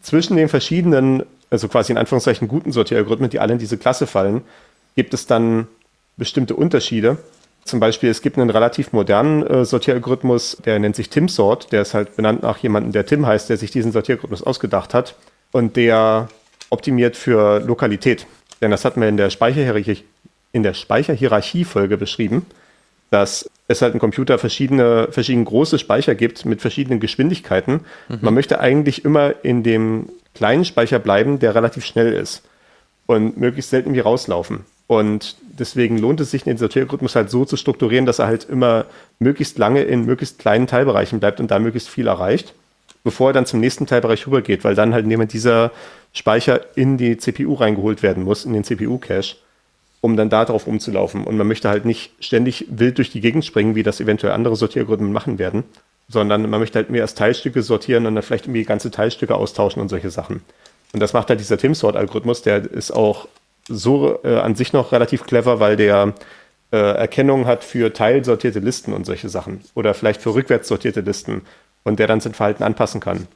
[0.00, 4.42] zwischen den verschiedenen, also quasi in Anführungszeichen guten Sortieralgorithmen, die alle in diese Klasse fallen,
[4.96, 5.68] gibt es dann
[6.16, 7.18] bestimmte Unterschiede.
[7.64, 11.72] Zum Beispiel, es gibt einen relativ modernen äh, Sortieralgorithmus, der nennt sich TimSort.
[11.72, 15.14] Der ist halt benannt nach jemandem, der Tim heißt, der sich diesen Sortieralgorithmus ausgedacht hat.
[15.50, 16.28] Und der
[16.70, 18.26] optimiert für Lokalität.
[18.60, 20.04] Denn das hatten wir in der Speicherhierarchie,
[20.52, 22.46] in der Speicherhierarchie-Folge beschrieben,
[23.10, 27.80] dass es halt im Computer verschiedene, verschiedene große Speicher gibt mit verschiedenen Geschwindigkeiten.
[28.20, 32.42] Man möchte eigentlich immer in dem kleinen Speicher bleiben, der relativ schnell ist
[33.06, 34.64] und möglichst selten irgendwie rauslaufen.
[34.86, 38.84] Und deswegen lohnt es sich, den Sortieralgorithmus halt so zu strukturieren, dass er halt immer
[39.18, 42.54] möglichst lange in möglichst kleinen Teilbereichen bleibt und da möglichst viel erreicht,
[43.04, 45.70] bevor er dann zum nächsten Teilbereich rübergeht, weil dann halt jemand dieser
[46.12, 49.36] Speicher in die CPU reingeholt werden muss, in den CPU-Cache,
[50.00, 51.24] um dann da drauf rumzulaufen.
[51.24, 54.56] Und man möchte halt nicht ständig wild durch die Gegend springen, wie das eventuell andere
[54.56, 55.64] Sortieralgorithmen machen werden,
[56.08, 59.80] sondern man möchte halt mehr als Teilstücke sortieren und dann vielleicht irgendwie ganze Teilstücke austauschen
[59.80, 60.42] und solche Sachen.
[60.92, 63.28] Und das macht halt dieser Tim-Sort-Algorithmus, der ist auch
[63.68, 66.14] so äh, an sich noch relativ clever, weil der
[66.72, 69.62] äh, Erkennung hat für teilsortierte Listen und solche Sachen.
[69.74, 71.42] Oder vielleicht für rückwärts sortierte Listen
[71.84, 73.28] und der dann sein Verhalten anpassen kann.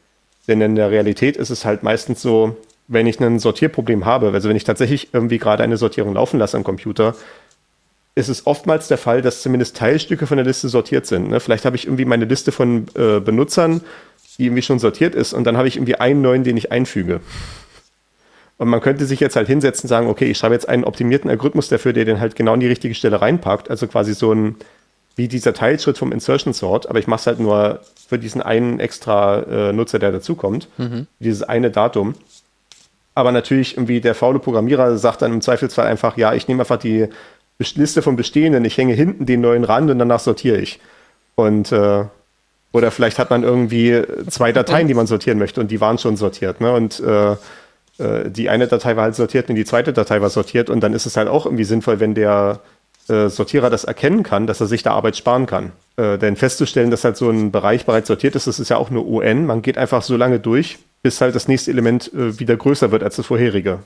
[0.48, 2.56] Denn in der Realität ist es halt meistens so,
[2.88, 6.56] wenn ich ein Sortierproblem habe, also wenn ich tatsächlich irgendwie gerade eine Sortierung laufen lasse
[6.56, 7.14] am Computer,
[8.14, 11.28] ist es oftmals der Fall, dass zumindest Teilstücke von der Liste sortiert sind.
[11.28, 11.38] Ne?
[11.38, 13.82] Vielleicht habe ich irgendwie meine Liste von äh, Benutzern,
[14.38, 17.20] die irgendwie schon sortiert ist, und dann habe ich irgendwie einen neuen, den ich einfüge.
[18.56, 21.30] Und man könnte sich jetzt halt hinsetzen und sagen, okay, ich schreibe jetzt einen optimierten
[21.30, 23.70] Algorithmus dafür, der den halt genau in die richtige Stelle reinpackt.
[23.70, 24.56] Also quasi so ein,
[25.18, 28.78] wie dieser Teilschritt vom Insertion Sort, aber ich mache es halt nur für diesen einen
[28.78, 30.68] extra äh, Nutzer, der dazukommt.
[31.18, 32.14] Dieses eine Datum.
[33.14, 36.78] Aber natürlich irgendwie der faule Programmierer sagt dann im Zweifelsfall einfach, ja, ich nehme einfach
[36.78, 37.08] die
[37.58, 40.78] Liste von bestehenden, ich hänge hinten den neuen ran und danach sortiere ich.
[41.34, 42.04] Und äh,
[42.70, 46.16] oder vielleicht hat man irgendwie zwei Dateien, die man sortieren möchte und die waren schon
[46.16, 46.60] sortiert.
[46.60, 46.72] Ne?
[46.72, 47.32] Und äh,
[47.98, 50.92] äh, die eine Datei war halt sortiert und die zweite Datei war sortiert und dann
[50.92, 52.60] ist es halt auch irgendwie sinnvoll, wenn der
[53.08, 55.72] äh, Sortierer das erkennen kann, dass er sich da Arbeit sparen kann.
[55.96, 58.90] Äh, denn festzustellen, dass halt so ein Bereich bereits sortiert ist, das ist ja auch
[58.90, 59.46] nur UN.
[59.46, 63.02] Man geht einfach so lange durch, bis halt das nächste Element äh, wieder größer wird
[63.02, 63.80] als das vorherige.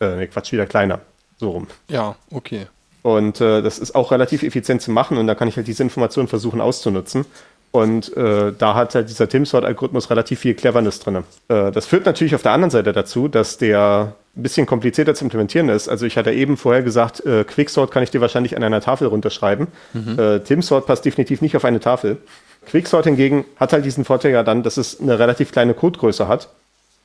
[0.00, 1.00] Äh, nee, Quatsch, wieder kleiner.
[1.38, 1.66] So rum.
[1.88, 2.66] Ja, okay.
[3.02, 5.82] Und äh, das ist auch relativ effizient zu machen und da kann ich halt diese
[5.82, 7.26] Informationen versuchen auszunutzen.
[7.70, 11.24] Und äh, da hat halt dieser Tim-Sort-Algorithmus relativ viel Cleverness drin.
[11.48, 15.24] Äh, das führt natürlich auf der anderen Seite dazu, dass der ein bisschen komplizierter zu
[15.24, 15.88] implementieren ist.
[15.88, 19.06] Also ich hatte eben vorher gesagt, äh, Quicksort kann ich dir wahrscheinlich an einer Tafel
[19.06, 19.68] runterschreiben.
[19.92, 20.18] Mhm.
[20.18, 22.18] Äh, Tim-Sort passt definitiv nicht auf eine Tafel.
[22.66, 26.48] Quicksort hingegen hat halt diesen Vorteil ja dann, dass es eine relativ kleine Codegröße hat.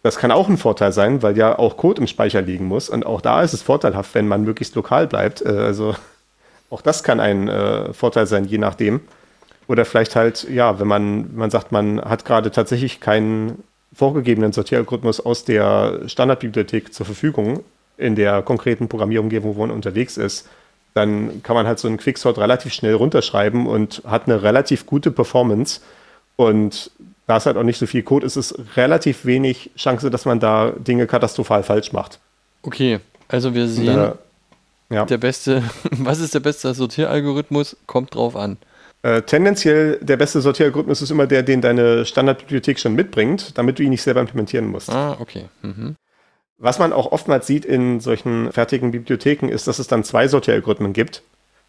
[0.02, 2.90] Das kann auch ein Vorteil sein, weil ja auch Code im Speicher liegen muss.
[2.90, 5.42] Und auch da ist es vorteilhaft, wenn man möglichst lokal bleibt.
[5.42, 5.96] Äh, also
[6.72, 9.02] auch das kann ein äh, Vorteil sein, je nachdem.
[9.68, 13.64] Oder vielleicht halt, ja, wenn man, man sagt, man hat gerade tatsächlich keinen
[13.94, 17.64] vorgegebenen Sortieralgorithmus aus der Standardbibliothek zur Verfügung
[17.98, 20.48] in der konkreten Programmierumgebung, wo man unterwegs ist,
[20.94, 25.12] dann kann man halt so einen Quicksort relativ schnell runterschreiben und hat eine relativ gute
[25.12, 25.82] Performance.
[26.36, 26.92] Und
[27.28, 30.40] da es halt auch nicht so viel Code ist, ist relativ wenig Chance, dass man
[30.40, 32.20] da Dinge katastrophal falsch macht.
[32.64, 34.18] Okay, also wir sehen, da,
[34.90, 35.06] ja.
[35.06, 37.78] der beste, was ist der beste Sortieralgorithmus?
[37.86, 38.58] Kommt drauf an.
[39.02, 43.84] Äh, tendenziell der beste Sortieralgorithmus ist immer der, den deine Standardbibliothek schon mitbringt, damit du
[43.84, 44.90] ihn nicht selber implementieren musst.
[44.90, 45.46] Ah, okay.
[45.62, 45.96] Mhm.
[46.58, 50.92] Was man auch oftmals sieht in solchen fertigen Bibliotheken, ist, dass es dann zwei Sortieralgorithmen
[50.92, 51.24] gibt.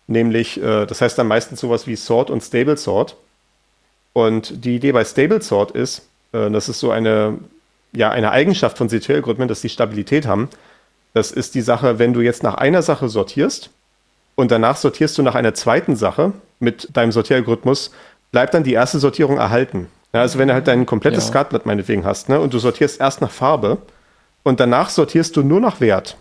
[0.08, 3.16] Nämlich, äh, das heißt dann meistens sowas wie Sort und Stable Sort.
[4.12, 7.38] Und die Idee bei Stable Sort ist, äh, das ist so eine,
[7.92, 10.48] ja, eine Eigenschaft von Sortieralgorithmen, dass die Stabilität haben.
[11.14, 13.70] Das ist die Sache, wenn du jetzt nach einer Sache sortierst
[14.40, 17.90] und danach sortierst du nach einer zweiten Sache mit deinem Sortieralgorithmus,
[18.32, 19.88] bleibt dann die erste Sortierung erhalten.
[20.12, 21.30] Ja, also wenn du halt dein komplettes ja.
[21.30, 23.78] Skatblatt meinetwegen hast ne, und du sortierst erst nach Farbe
[24.42, 26.16] und danach sortierst du nur nach Wert.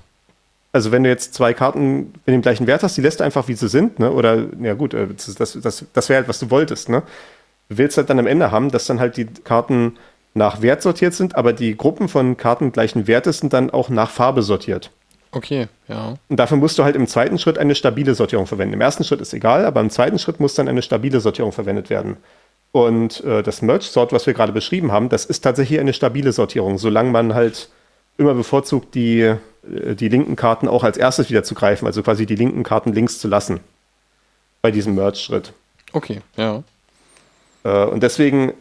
[0.72, 3.48] Also wenn du jetzt zwei Karten mit dem gleichen Wert hast, die lässt du einfach,
[3.48, 4.12] wie sie sind, ne?
[4.12, 6.90] oder ja gut, äh, das, das, das, das wäre halt, was du wolltest.
[6.90, 7.02] Ne?
[7.70, 9.98] Du willst halt dann am Ende haben, dass dann halt die Karten
[10.36, 14.12] nach Wert sortiert sind, aber die Gruppen von Karten gleichen Wertes sind dann auch nach
[14.12, 14.92] Farbe sortiert.
[15.32, 16.16] Okay, ja.
[16.28, 18.74] Und dafür musst du halt im zweiten Schritt eine stabile Sortierung verwenden.
[18.74, 21.90] Im ersten Schritt ist egal, aber im zweiten Schritt muss dann eine stabile Sortierung verwendet
[21.90, 22.18] werden.
[22.72, 26.78] Und äh, das Merge-Sort, was wir gerade beschrieben haben, das ist tatsächlich eine stabile Sortierung,
[26.78, 27.70] solange man halt
[28.18, 29.38] immer bevorzugt, die, äh,
[29.96, 33.20] die linken Karten auch als erstes wieder zu greifen, also quasi die linken Karten links
[33.20, 33.60] zu lassen
[34.62, 35.54] bei diesem Merge-Schritt.
[35.94, 36.64] Okay, ja.
[37.64, 38.54] Äh, und deswegen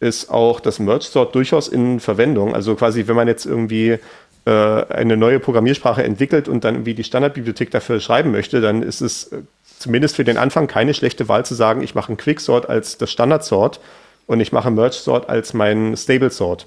[0.00, 2.54] ist auch das Merge-Sort durchaus in Verwendung.
[2.54, 3.98] Also quasi, wenn man jetzt irgendwie
[4.46, 9.00] äh, eine neue Programmiersprache entwickelt und dann irgendwie die Standardbibliothek dafür schreiben möchte, dann ist
[9.00, 9.42] es äh,
[9.78, 13.10] zumindest für den Anfang keine schlechte Wahl zu sagen, ich mache einen Quicksort als das
[13.10, 13.80] Standardsort
[14.26, 16.66] und ich mache Merge-Sort als mein Stable-Sort.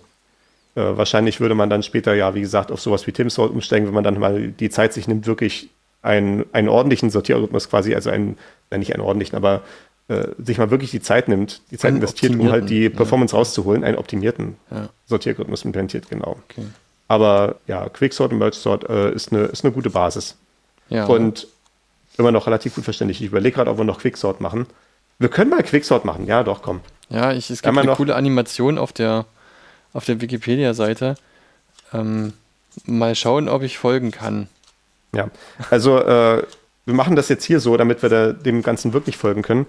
[0.75, 3.93] Äh, wahrscheinlich würde man dann später ja, wie gesagt, auf sowas wie Tim-Sort umsteigen, wenn
[3.93, 5.69] man dann mal die Zeit sich nimmt, wirklich
[6.01, 8.38] einen, einen ordentlichen Sortierrhythmus quasi, also einen,
[8.69, 9.61] nein, nicht einen ordentlichen, aber
[10.07, 13.39] äh, sich mal wirklich die Zeit nimmt, die Zeit investiert, um halt die Performance ja.
[13.39, 14.89] rauszuholen, einen optimierten ja.
[15.05, 16.38] Sortierrhythmus implementiert, genau.
[16.49, 16.65] Okay.
[17.08, 20.36] Aber ja, Quicksort und Merge-Sort äh, ist, eine, ist eine gute Basis.
[20.89, 21.05] Ja.
[21.05, 21.47] Und
[22.18, 23.22] immer noch relativ gut verständlich.
[23.22, 24.68] Ich überlege gerade, ob wir noch Quicksort machen.
[25.20, 26.82] Wir können mal Quicksort machen, ja, doch, komm.
[27.10, 29.26] Ja, ich, es gibt eine coole Animation auf der,
[29.93, 31.16] auf der Wikipedia-Seite.
[31.93, 32.34] Ähm,
[32.86, 34.47] mal schauen, ob ich folgen kann.
[35.14, 35.30] Ja,
[35.70, 36.43] also äh,
[36.86, 39.66] wir machen das jetzt hier so, damit wir da, dem Ganzen wirklich folgen können.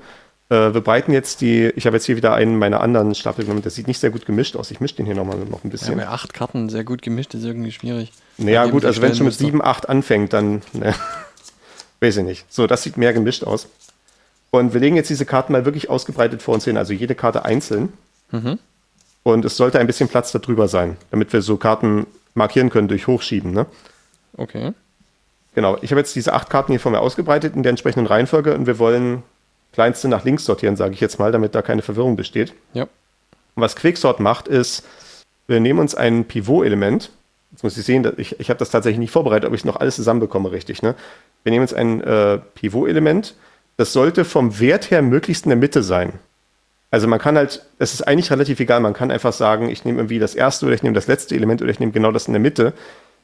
[0.51, 3.63] Äh, wir breiten jetzt die, ich habe jetzt hier wieder einen meiner anderen Stapel genommen,
[3.63, 4.71] das sieht nicht sehr gut gemischt aus.
[4.71, 5.99] Ich mische den hier nochmal noch ein bisschen.
[5.99, 8.13] Ja, bei acht Karten sehr gut gemischt ist irgendwie schwierig.
[8.39, 10.95] Naja, gut, also wenn es schon mit sieben, acht anfängt, dann, ne,
[12.01, 12.53] weiß ich nicht.
[12.53, 13.69] So, das sieht mehr gemischt aus.
[14.51, 17.45] Und wir legen jetzt diese Karten mal wirklich ausgebreitet vor uns hin, also jede Karte
[17.45, 17.93] einzeln.
[18.31, 18.59] Mhm.
[19.23, 23.07] Und es sollte ein bisschen Platz darüber sein, damit wir so Karten markieren können durch
[23.07, 23.67] Hochschieben, ne?
[24.37, 24.73] Okay.
[25.55, 28.55] Genau, ich habe jetzt diese acht Karten hier vor mir ausgebreitet in der entsprechenden Reihenfolge
[28.55, 29.23] und wir wollen
[29.79, 32.53] kleinste nach links sortieren, sage ich jetzt mal, damit da keine Verwirrung besteht.
[32.75, 32.83] Ja.
[32.83, 34.85] Und was Quicksort macht, ist,
[35.47, 37.13] wir nehmen uns ein Pivot-Element.
[37.53, 39.95] Jetzt muss ich sehen, ich, ich habe das tatsächlich nicht vorbereitet, ob ich noch alles
[39.95, 40.83] zusammenbekomme, richtig.
[40.83, 40.97] Ne?
[41.45, 43.37] Wir nehmen uns ein äh, Pivot-Element.
[43.77, 46.15] Das sollte vom Wert her möglichst in der Mitte sein.
[46.91, 49.99] Also man kann halt, es ist eigentlich relativ egal, man kann einfach sagen, ich nehme
[50.01, 52.33] irgendwie das erste oder ich nehme das letzte Element oder ich nehme genau das in
[52.33, 52.73] der Mitte.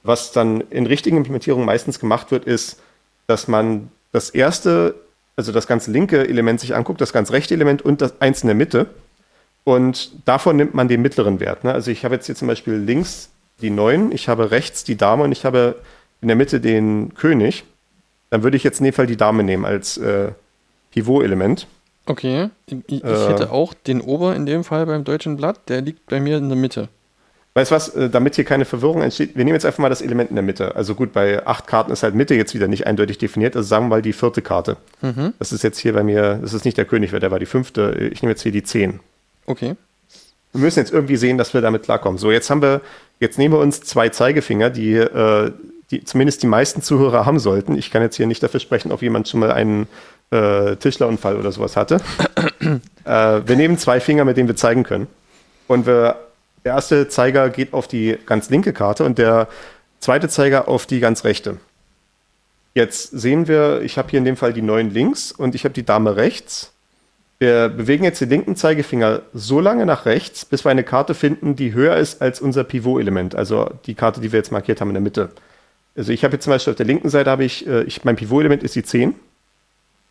[0.05, 2.81] Was dann in richtigen Implementierungen meistens gemacht wird, ist,
[3.27, 4.95] dass man das erste
[5.37, 8.47] also das ganz linke Element sich anguckt, das ganz rechte Element und das eins in
[8.49, 8.87] der Mitte.
[9.65, 11.65] Und davon nimmt man den mittleren Wert.
[11.65, 11.73] Ne?
[11.73, 13.31] Also ich habe jetzt hier zum Beispiel links
[13.61, 15.77] die 9, ich habe rechts die Dame und ich habe
[16.21, 17.65] in der Mitte den König.
[18.31, 20.33] dann würde ich jetzt in dem Fall die Dame nehmen als äh,
[20.91, 21.67] Pivot-Element.
[22.07, 22.51] Okay.
[22.67, 23.29] Ich, ich Äh.
[23.29, 26.49] hätte auch den Ober in dem Fall beim deutschen Blatt, der liegt bei mir in
[26.49, 26.89] der Mitte.
[27.55, 30.03] Weißt du was, äh, damit hier keine Verwirrung entsteht, wir nehmen jetzt einfach mal das
[30.03, 30.75] Element in der Mitte.
[30.75, 33.55] Also gut, bei acht Karten ist halt Mitte jetzt wieder nicht eindeutig definiert.
[33.55, 34.77] Also sagen wir mal die vierte Karte.
[35.39, 37.47] Das ist jetzt hier bei mir, das ist nicht der König, weil der war die
[37.47, 38.11] fünfte.
[38.13, 38.99] Ich nehme jetzt hier die zehn.
[39.47, 39.77] Okay.
[40.53, 42.19] Wir müssen jetzt irgendwie sehen, dass wir damit klarkommen.
[42.19, 42.81] So, jetzt haben wir,
[43.21, 45.53] jetzt nehmen wir uns zwei Zeigefinger, die, äh,
[45.93, 47.77] die zumindest die meisten Zuhörer haben sollten.
[47.77, 49.87] Ich kann jetzt hier nicht dafür sprechen, ob jemand schon mal einen
[50.31, 52.01] äh, Tischlerunfall oder sowas hatte.
[53.05, 55.07] äh, wir nehmen zwei Finger, mit denen wir zeigen können.
[55.69, 56.17] Und wir,
[56.65, 59.49] der erste Zeiger geht auf die ganz linke Karte und der
[60.01, 61.59] zweite Zeiger auf die ganz rechte.
[62.75, 65.75] Jetzt sehen wir, ich habe hier in dem Fall die neun links und ich habe
[65.75, 66.73] die Dame rechts.
[67.39, 71.57] Wir bewegen jetzt den linken Zeigefinger so lange nach rechts, bis wir eine Karte finden,
[71.57, 74.95] die höher ist als unser Pivot-Element, also die Karte, die wir jetzt markiert haben in
[74.95, 75.31] der Mitte.
[75.97, 78.17] Also ich habe jetzt zum Beispiel auf der linken Seite habe ich, äh, ich mein
[78.17, 79.15] Pivot-Element ist die 10.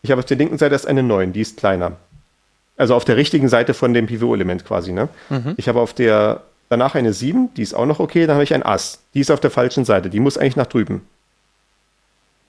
[0.02, 1.98] Ich habe auf der linken Seite erst eine 9, die ist kleiner.
[2.78, 4.92] Also auf der richtigen Seite von dem Pivot-Element quasi.
[4.92, 5.10] Ne?
[5.58, 8.26] Ich habe auf der danach eine 7, die ist auch noch okay.
[8.26, 10.66] Dann habe ich ein Ass, die ist auf der falschen Seite, die muss eigentlich nach
[10.66, 11.02] drüben.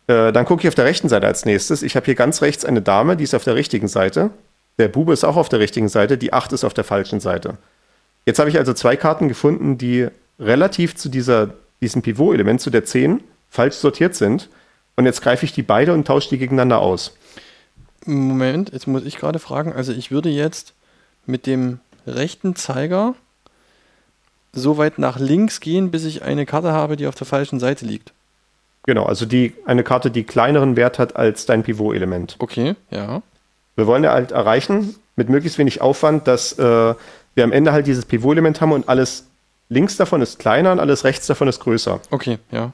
[0.07, 1.83] Äh, dann gucke ich auf der rechten Seite als nächstes.
[1.83, 4.31] Ich habe hier ganz rechts eine Dame, die ist auf der richtigen Seite.
[4.79, 7.59] Der Bube ist auch auf der richtigen Seite, die 8 ist auf der falschen Seite.
[8.27, 10.09] Jetzt habe ich also zwei Karten gefunden, die
[10.41, 11.51] relativ zu dieser,
[11.81, 14.49] diesem Pivot-Element, zu der 10, falsch sortiert sind.
[14.97, 17.17] Und jetzt greife ich die beide und tausche die gegeneinander aus.
[18.07, 19.73] Moment, jetzt muss ich gerade fragen.
[19.73, 20.75] Also ich würde jetzt
[21.27, 23.15] mit dem rechten Zeiger
[24.53, 27.87] so weit nach links gehen, bis ich eine Karte habe, die auf der falschen Seite
[27.87, 28.13] liegt.
[28.87, 32.37] Genau, also die, eine Karte, die kleineren Wert hat als dein Pivot-Element.
[32.39, 33.23] Okay, ja.
[33.77, 36.95] Wir wollen ja halt erreichen, mit möglichst wenig Aufwand, dass äh,
[37.35, 39.25] wir am Ende halt dieses Pivot-Element haben und alles
[39.69, 42.01] links davon ist kleiner und alles rechts davon ist größer.
[42.11, 42.73] Okay, ja.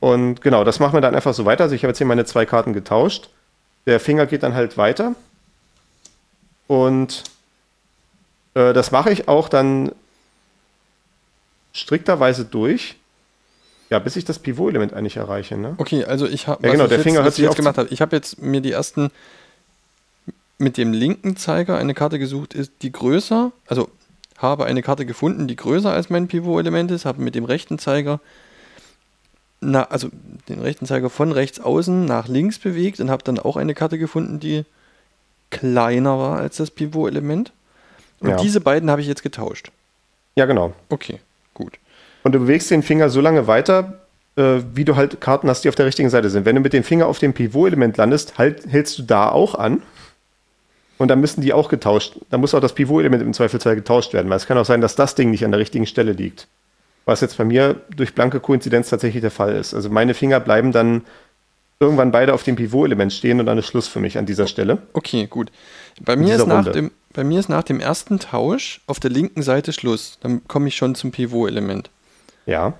[0.00, 1.64] Und genau, das machen wir dann einfach so weiter.
[1.64, 3.30] Also ich habe jetzt hier meine zwei Karten getauscht.
[3.86, 5.14] Der Finger geht dann halt weiter.
[6.66, 7.24] Und
[8.54, 9.92] äh, das mache ich auch dann
[11.72, 12.96] strikterweise durch.
[13.90, 15.56] Ja, bis ich das Pivot-Element eigentlich erreiche.
[15.56, 15.74] Ne?
[15.78, 17.88] Okay, also ich habe Ja, genau, der jetzt, Finger hört ich sich jetzt gemacht habe.
[17.90, 19.10] Ich habe jetzt mir die ersten
[20.58, 23.88] mit dem linken Zeiger eine Karte gesucht, ist die größer, also
[24.36, 28.20] habe eine Karte gefunden, die größer als mein Pivot-Element ist, habe mit dem rechten Zeiger
[29.60, 30.08] na, also
[30.48, 33.98] den rechten Zeiger von rechts außen nach links bewegt und habe dann auch eine Karte
[33.98, 34.64] gefunden, die
[35.50, 37.52] kleiner war als das Pivot-Element.
[38.20, 38.36] Und Ja.
[38.36, 39.70] diese beiden habe ich jetzt getauscht.
[40.36, 40.72] Ja, genau.
[40.88, 41.20] Okay,
[41.54, 41.78] gut.
[42.22, 44.00] Und du bewegst den Finger so lange weiter,
[44.36, 46.44] äh, wie du halt Karten hast, die auf der richtigen Seite sind.
[46.44, 49.82] Wenn du mit dem Finger auf dem Pivot-Element landest, halt, hältst du da auch an.
[50.98, 52.16] Und dann müssen die auch getauscht.
[52.30, 54.96] Dann muss auch das Pivot-Element im Zweifelsfall getauscht werden, weil es kann auch sein, dass
[54.96, 56.48] das Ding nicht an der richtigen Stelle liegt.
[57.08, 59.72] Was jetzt bei mir durch blanke Koinzidenz tatsächlich der Fall ist.
[59.72, 61.06] Also meine Finger bleiben dann
[61.80, 64.82] irgendwann beide auf dem Pivot-Element stehen und dann ist Schluss für mich an dieser Stelle.
[64.92, 65.50] Okay, gut.
[66.02, 66.72] Bei mir, ist nach Runde.
[66.72, 70.18] dem, bei mir ist nach dem ersten Tausch auf der linken Seite Schluss.
[70.20, 71.88] Dann komme ich schon zum Pivot-Element.
[72.44, 72.74] Ja.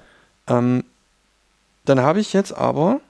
[0.46, 0.84] Ähm,
[1.86, 3.00] dann habe ich jetzt aber,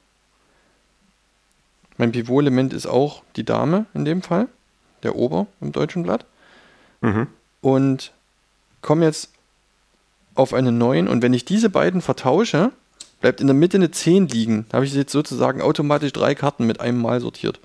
[1.97, 4.47] mein Pivot-Element ist auch die Dame in dem Fall,
[5.03, 6.27] der Ober im deutschen Blatt.
[7.01, 7.27] Mhm.
[7.61, 8.13] Und
[8.83, 9.33] komme jetzt
[10.39, 12.71] auf eine 9 und wenn ich diese beiden vertausche,
[13.21, 14.67] bleibt in der Mitte eine 10 liegen.
[14.69, 17.61] Da habe ich jetzt sozusagen automatisch drei Karten mit einem Mal sortiert.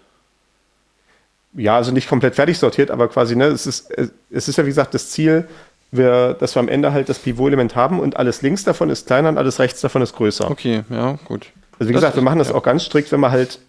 [1.53, 3.91] Ja, also nicht komplett fertig sortiert, aber quasi, ne, es ist,
[4.32, 5.47] es ist ja wie gesagt das Ziel,
[5.91, 9.30] wir, dass wir am Ende halt das Pivot-Element haben und alles links davon ist kleiner
[9.30, 10.49] und alles rechts davon ist größer.
[10.49, 11.51] Okay, ja, gut.
[11.78, 12.55] Also wie Das gesagt, wir machen das ja.
[12.55, 13.59] auch ganz strikt, wenn wir halt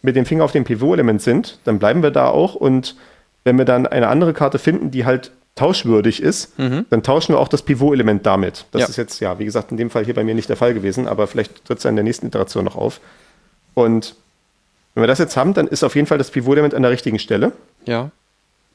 [0.00, 2.96] mit dem Finger auf dem Pivot-Element sind, dann bleiben wir da auch und
[3.44, 7.48] wenn wir dann eine andere Karte finden, die halt tauschwürdig ist, dann tauschen wir auch
[7.48, 8.64] das Pivot-Element damit.
[8.72, 8.80] Das Mhm.
[8.80, 8.86] Ja.
[8.88, 11.06] ist jetzt, ja, wie gesagt, in dem Fall hier bei mir nicht der Fall gewesen,
[11.08, 13.00] aber vielleicht tritt es ja in der nächsten Iteration noch auf.
[13.74, 14.14] Und
[14.94, 17.18] wenn wir das jetzt haben, dann ist auf jeden Fall das Pivot-Element an der richtigen
[17.18, 17.52] Stelle
[17.86, 18.10] Ja,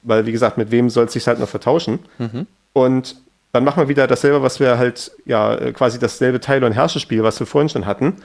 [0.04, 2.00] weil wie gesagt, mit wem soll es sich halt noch vertauschen?
[2.20, 2.48] Mhm.
[2.74, 3.16] Und
[3.54, 7.24] dann machen wir wieder dasselbe, was wir halt, ja, äh, quasi dasselbe Teil- und Herrscherspiel,
[7.24, 8.16] was wir vorhin schon hatten.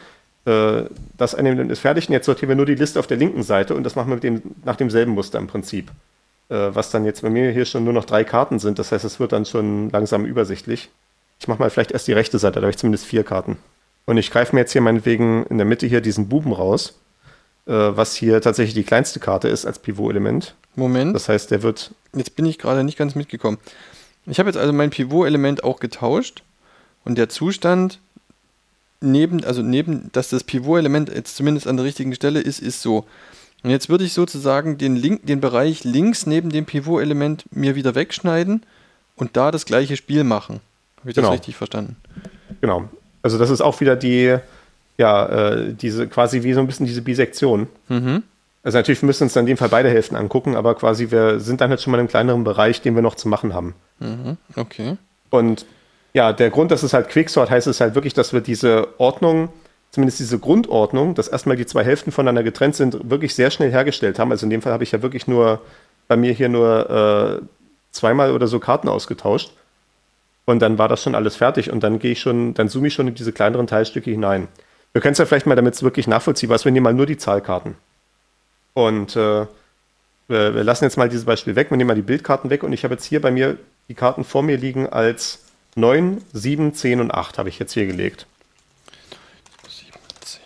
[0.47, 0.85] Äh,
[1.19, 3.75] Das eine ist fertig und jetzt sortieren wir nur die Liste auf der linken Seite
[3.75, 5.91] und das machen wir mit dem, nach demselben Muster im Prinzip.
[6.49, 9.05] Äh, Was dann jetzt bei mir hier schon nur noch drei Karten sind, das heißt,
[9.05, 10.91] es wird dann schon langsam übersichtlich.
[11.41, 13.57] Ich mache mal vielleicht erst die rechte Seite, da habe ich zumindest vier Karten.
[14.07, 16.99] Und ich greife mir jetzt hier meinetwegen in der Mitte hier diesen Buben raus,
[17.67, 20.55] äh, was hier tatsächlich die kleinste Karte ist als Pivot-Element.
[20.75, 21.15] Moment.
[21.15, 23.59] Das heißt, der wird Jetzt bin ich gerade nicht ganz mitgekommen.
[24.27, 26.43] Ich habe jetzt also mein Pivot-Element auch getauscht
[27.05, 28.01] und der Zustand
[29.01, 33.05] neben, also neben, dass das Pivot-Element jetzt zumindest an der richtigen Stelle ist, ist so.
[33.65, 37.95] Und jetzt würde ich sozusagen den, Link, den Bereich links neben dem Pivot-Element mir wieder
[37.95, 38.65] wegschneiden
[39.17, 40.61] und da das gleiche Spiel machen.
[41.01, 41.33] Habe ich das Genau.
[41.33, 41.97] richtig verstanden?
[42.61, 42.89] Genau.
[43.23, 44.37] Also das ist auch wieder die,
[44.97, 47.67] ja, äh, diese quasi wie so ein bisschen diese Bisektion.
[48.63, 51.41] Also natürlich müssen wir uns dann in dem Fall beide Hälften angucken, aber quasi wir
[51.41, 53.75] sind dann halt schon mal in einem kleineren Bereich, den wir noch zu machen haben.
[54.57, 54.97] Okay.
[55.31, 55.67] Und
[56.15, 59.49] ja, der Grund, dass es halt Quicksort heißt, ist halt wirklich, dass wir diese Ordnung,
[59.91, 64.19] zumindest diese Grundordnung, dass erstmal die zwei Hälften voneinander getrennt sind, wirklich sehr schnell hergestellt
[64.19, 64.31] haben.
[64.31, 65.61] Also in dem Fall habe ich ja wirklich nur
[66.07, 67.45] bei mir hier nur äh,
[67.93, 69.53] zweimal oder so Karten ausgetauscht.
[70.45, 72.95] Und dann war das schon alles fertig und dann gehe ich schon, dann zoome ich
[72.95, 74.49] schon in diese kleineren Teilstücke hinein.
[74.93, 77.05] Wir können es ja vielleicht mal, damit es wirklich nachvollziehbar ist, wir nehmen mal nur
[77.05, 77.75] die Zahlkarten.
[78.73, 79.47] Und äh,
[80.29, 82.73] wir, wir lassen jetzt mal dieses Beispiel weg, wir nehmen mal die Bildkarten weg und
[82.73, 83.59] ich habe jetzt hier bei mir
[83.89, 87.87] die Karten vor mir liegen als 9, 7, 10 und 8 habe ich jetzt hier
[87.87, 88.27] gelegt.
[89.69, 90.41] 7, 10,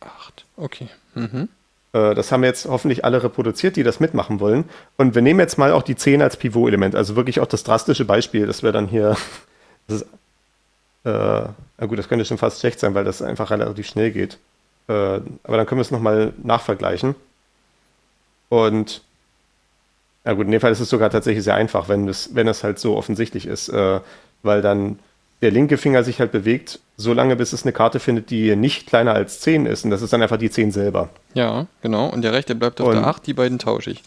[0.00, 0.44] 8.
[0.58, 0.88] Okay.
[1.14, 1.48] Mhm.
[1.92, 4.64] Äh, Das haben jetzt hoffentlich alle reproduziert, die das mitmachen wollen.
[4.96, 8.04] Und wir nehmen jetzt mal auch die 10 als Pivot-Element, also wirklich auch das drastische
[8.04, 9.16] Beispiel, dass wir dann hier.
[9.90, 10.06] Das ist,
[11.04, 11.48] äh,
[11.78, 14.36] na gut, das könnte schon fast schlecht sein, weil das einfach relativ schnell geht.
[14.86, 17.14] Äh, aber dann können wir es nochmal nachvergleichen.
[18.50, 19.00] Und
[20.26, 22.62] ja gut, in dem Fall ist es sogar tatsächlich sehr einfach, wenn es, wenn es
[22.62, 24.00] halt so offensichtlich ist, äh,
[24.42, 24.98] weil dann
[25.42, 28.86] der linke Finger sich halt bewegt, so lange bis es eine Karte findet, die nicht
[28.88, 29.84] kleiner als 10 ist.
[29.84, 31.10] Und das ist dann einfach die 10 selber.
[31.34, 32.08] Ja, genau.
[32.08, 34.02] Und der rechte bleibt auf Und- der 8, die beiden tausche ich.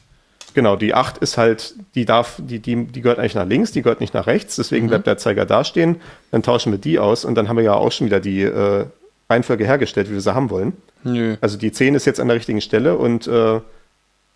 [0.54, 3.82] Genau, die 8 ist halt, die darf, die, die, die gehört eigentlich nach links, die
[3.82, 6.02] gehört nicht nach rechts, deswegen bleibt der Zeiger da stehen.
[6.32, 8.86] Dann tauschen wir die aus und dann haben wir ja auch schon wieder die äh,
[9.30, 10.74] Reihenfolge hergestellt, wie wir sie haben wollen.
[11.06, 11.38] Nö.
[11.40, 13.62] Also die 10 ist jetzt an der richtigen Stelle und äh,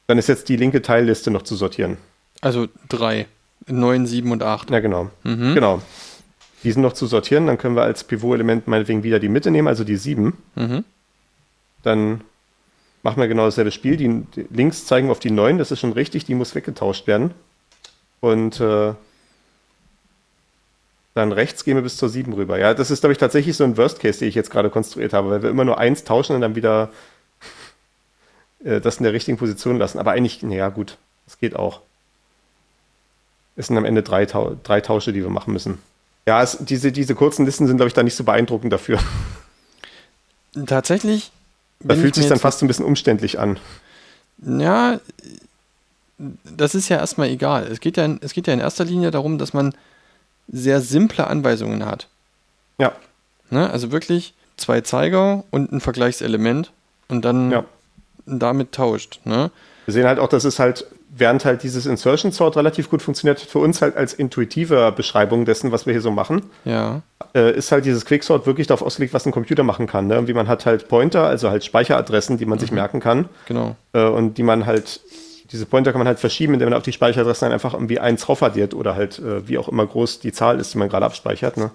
[0.08, 1.98] dann ist jetzt die linke Teilliste noch zu sortieren.
[2.40, 3.26] Also 3.
[3.68, 4.70] 9, 7 und 8.
[4.72, 5.10] Ja, genau.
[5.24, 5.82] Genau.
[6.66, 9.68] Die sind noch zu sortieren, dann können wir als Pivot-Element meinetwegen wieder die Mitte nehmen,
[9.68, 10.34] also die 7.
[10.56, 10.84] Mhm.
[11.84, 12.22] Dann
[13.04, 13.98] machen wir genau dasselbe Spiel.
[13.98, 17.06] Die, die links zeigen wir auf die 9, das ist schon richtig, die muss weggetauscht
[17.06, 17.36] werden.
[18.20, 18.96] Und äh,
[21.14, 22.58] dann rechts gehen wir bis zur 7 rüber.
[22.58, 25.14] Ja, das ist, glaube ich, tatsächlich so ein Worst Case, den ich jetzt gerade konstruiert
[25.14, 26.90] habe, weil wir immer nur eins tauschen und dann wieder
[28.64, 30.00] äh, das in der richtigen Position lassen.
[30.00, 30.98] Aber eigentlich, naja, gut,
[31.28, 31.82] das geht auch.
[33.56, 35.78] Es sind am Ende drei, drei Tausche, die wir machen müssen.
[36.28, 39.00] Ja, es, diese, diese kurzen Listen sind, glaube ich, da nicht so beeindruckend dafür.
[40.66, 41.32] Tatsächlich.
[41.82, 43.60] Da fühlt sich dann fast so ein bisschen umständlich an.
[44.44, 45.00] Ja,
[46.18, 47.68] das ist ja erstmal egal.
[47.68, 49.76] Es geht ja, in, es geht ja in erster Linie darum, dass man
[50.48, 52.08] sehr simple Anweisungen hat.
[52.80, 52.94] Ja,
[53.50, 53.70] Ne?
[53.70, 56.72] Also wirklich zwei Zeiger und ein Vergleichselement
[57.08, 57.66] und dann ja.
[58.26, 59.20] damit tauscht.
[59.26, 59.52] Ne?
[59.86, 60.86] Wir sehen halt auch, dass es halt,
[61.18, 65.72] während halt dieses Insertion Sort relativ gut funktioniert, für uns halt als intuitive Beschreibung dessen,
[65.72, 67.02] was wir hier so machen, Ja,
[67.34, 70.08] äh, ist halt dieses Quicksort wirklich darauf ausgelegt, was ein Computer machen kann.
[70.08, 70.28] Ne?
[70.28, 73.76] Wie man hat halt Pointer, also halt Speicheradressen, die man sich merken kann genau.
[73.94, 75.00] äh, und die man halt,
[75.52, 78.44] diese Pointer kann man halt verschieben, indem man auf die Speicheradressen einfach irgendwie eins drauf
[78.44, 81.56] addiert oder halt äh, wie auch immer groß die Zahl ist, die man gerade abspeichert.
[81.56, 81.72] Ne?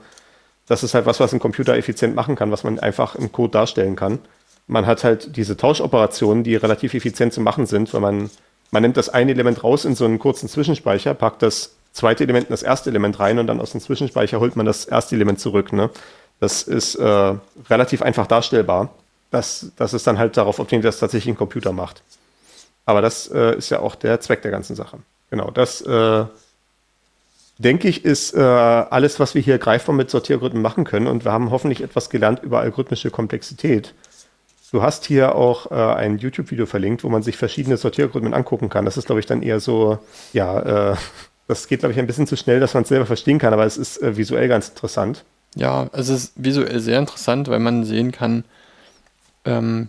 [0.66, 3.52] Das ist halt was, was ein Computer effizient machen kann, was man einfach im Code
[3.52, 4.18] darstellen kann.
[4.66, 8.30] Man hat halt diese Tauschoperationen, die relativ effizient zu machen sind, weil man,
[8.70, 12.46] man nimmt das eine Element raus in so einen kurzen Zwischenspeicher, packt das zweite Element
[12.46, 15.40] in das erste Element rein und dann aus dem Zwischenspeicher holt man das erste Element
[15.40, 15.72] zurück.
[15.72, 15.90] Ne?
[16.38, 17.34] Das ist äh,
[17.68, 18.94] relativ einfach darstellbar.
[19.30, 22.02] Das, das ist dann halt darauf optimiert, dass tatsächlich ein Computer macht.
[22.86, 24.98] Aber das äh, ist ja auch der Zweck der ganzen Sache.
[25.30, 26.24] Genau, das äh,
[27.58, 31.06] denke ich, ist äh, alles, was wir hier greifbar mit Sortieralgorithmen machen können.
[31.06, 33.94] Und wir haben hoffentlich etwas gelernt über algorithmische Komplexität.
[34.70, 38.84] Du hast hier auch äh, ein YouTube-Video verlinkt, wo man sich verschiedene Sortieralgorithmen angucken kann.
[38.84, 39.98] Das ist, glaube ich, dann eher so,
[40.32, 40.96] ja, äh,
[41.48, 43.66] das geht, glaube ich, ein bisschen zu schnell, dass man es selber verstehen kann, aber
[43.66, 45.24] es ist äh, visuell ganz interessant.
[45.56, 48.44] Ja, es ist visuell sehr interessant, weil man sehen kann,
[49.44, 49.88] ähm,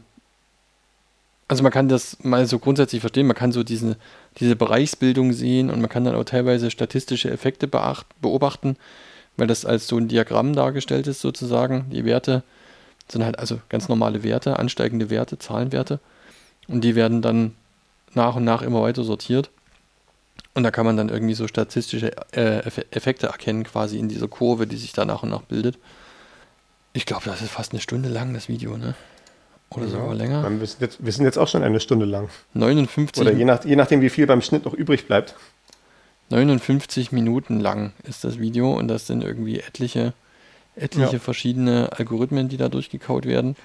[1.47, 3.97] also man kann das mal so grundsätzlich verstehen, man kann so diesen,
[4.39, 8.77] diese Bereichsbildung sehen und man kann dann auch teilweise statistische Effekte beacht, beobachten,
[9.38, 11.86] weil das als so ein Diagramm dargestellt ist sozusagen.
[11.91, 12.41] Die Werte
[13.12, 15.99] sind halt also ganz normale Werte, ansteigende Werte, Zahlenwerte
[16.68, 17.55] und die werden dann
[18.14, 19.49] nach und nach immer weiter sortiert.
[20.53, 24.28] Und da kann man dann irgendwie so statistische äh, Eff- Effekte erkennen, quasi in dieser
[24.28, 25.78] Kurve, die sich da nach und nach bildet.
[26.91, 28.95] Ich glaube, das ist fast eine Stunde lang, das Video, ne?
[29.70, 30.43] Oder sogar länger.
[30.59, 32.28] Wir sind, jetzt, wir sind jetzt auch schon eine Stunde lang.
[32.53, 35.36] 59, Oder je, nach, je nachdem, wie viel beim Schnitt noch übrig bleibt.
[36.30, 40.14] 59 Minuten lang ist das Video und das sind irgendwie etliche,
[40.82, 41.19] etliche Ja.
[41.19, 43.55] verschiedene Algorithmen, die da durchgekaut werden.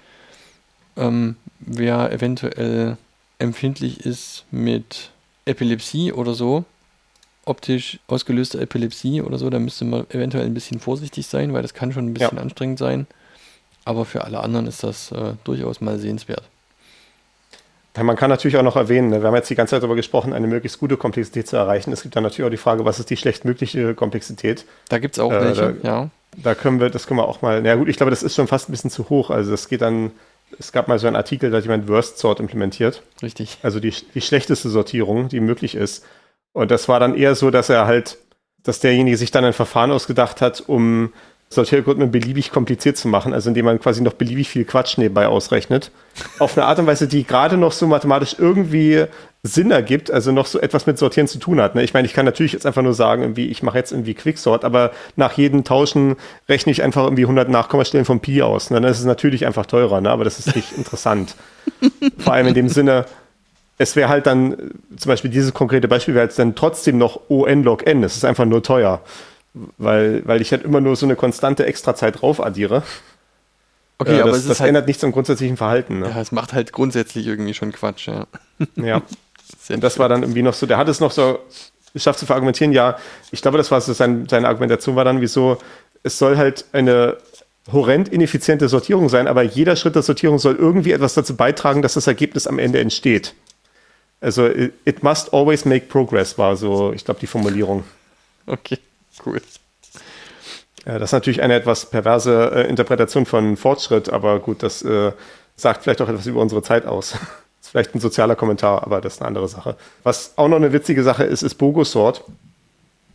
[0.97, 2.97] Ähm, wer eventuell
[3.39, 5.11] empfindlich ist mit
[5.45, 6.65] Epilepsie oder so,
[7.45, 11.75] optisch ausgelöste Epilepsie oder so, da müsste man eventuell ein bisschen vorsichtig sein, weil das
[11.75, 12.43] kann schon ein bisschen Ja.
[12.43, 13.07] anstrengend sein.
[13.85, 16.43] Aber für alle anderen ist das äh, durchaus mal sehenswert.
[17.99, 20.35] Man kann natürlich auch noch erwähnen, ne, wir haben jetzt die ganze Zeit darüber gesprochen,
[20.35, 21.93] eine möglichst gute Komplexität zu erreichen.
[21.93, 24.67] Es gibt dann natürlich auch die Frage, was ist die schlechtmögliche Komplexität?
[24.91, 26.11] Da gibt es auch Äh, welche, da- ja.
[26.37, 28.47] Da können wir, das können wir auch mal, na gut, ich glaube, das ist schon
[28.47, 29.31] fast ein bisschen zu hoch.
[29.31, 30.13] Also das geht dann,
[30.59, 33.03] es gab mal so einen Artikel, da hat jemand Worst Sort implementiert.
[33.23, 33.59] Richtig.
[33.63, 36.05] Also die, die schlechteste Sortierung, die möglich ist.
[36.53, 38.19] Und das war dann eher so, dass er halt,
[38.63, 41.13] dass derjenige sich dann ein Verfahren ausgedacht hat, um
[41.49, 45.93] Sortieralgorithmen beliebig kompliziert zu machen, also indem man quasi noch beliebig viel Quatsch nebenbei ausrechnet.
[46.39, 49.05] Auf eine Art und Weise, die gerade noch so mathematisch irgendwie
[49.45, 51.77] Sinn ergibt, also noch so etwas mit Sortieren zu tun hat.
[51.77, 51.85] Ne?
[51.85, 54.65] Ich meine, ich kann natürlich jetzt einfach nur sagen, irgendwie, ich mache jetzt irgendwie Quicksort,
[54.65, 56.17] aber nach jedem Tauschen
[56.49, 58.71] rechne ich einfach irgendwie 100 Nachkommastellen vom Pi aus.
[58.71, 58.81] Ne?
[58.81, 60.11] Dann ist es natürlich einfach teurer, ne?
[60.11, 61.37] aber das ist nicht interessant.
[62.19, 63.07] Vor allem in dem Sinne,
[63.79, 64.57] es wäre halt dann, äh,
[64.97, 68.03] zum Beispiel dieses konkrete Beispiel wäre jetzt dann trotzdem noch ON log n.
[68.03, 69.01] Es ist einfach nur teuer
[69.79, 72.83] weil, weil ich halt immer nur so eine konstante Extrazeit drauf addiere.
[73.99, 76.01] Okay, äh, aber das, es ist das halt, ändert nichts am grundsätzlichen Verhalten.
[76.01, 76.11] Ne?
[76.11, 78.27] ja, es macht halt grundsätzlich irgendwie schon Quatsch, ja.
[78.77, 79.03] Ja.
[79.61, 81.39] Sehr Und das war dann irgendwie noch so, der hat es noch so
[81.93, 82.99] geschafft zu verargumentieren, ja,
[83.31, 85.59] ich glaube, das war so sein, seine Argumentation war dann, wieso,
[86.03, 87.17] es soll halt eine
[87.73, 91.95] horrend ineffiziente Sortierung sein, aber jeder Schritt der Sortierung soll irgendwie etwas dazu beitragen, dass
[91.95, 93.35] das Ergebnis am Ende entsteht.
[94.21, 97.85] Also, it must always make progress, war so, ich glaube, die Formulierung.
[98.47, 98.79] Okay,
[99.25, 99.41] cool.
[100.85, 105.13] Ja, das ist natürlich eine etwas perverse äh, Interpretation von Fortschritt, aber gut, das äh,
[105.57, 107.17] sagt vielleicht auch etwas über unsere Zeit aus.
[107.61, 109.77] ist vielleicht ein sozialer Kommentar, aber das ist eine andere Sache.
[110.05, 112.25] Was auch noch eine witzige Sache ist, ist Bogosort.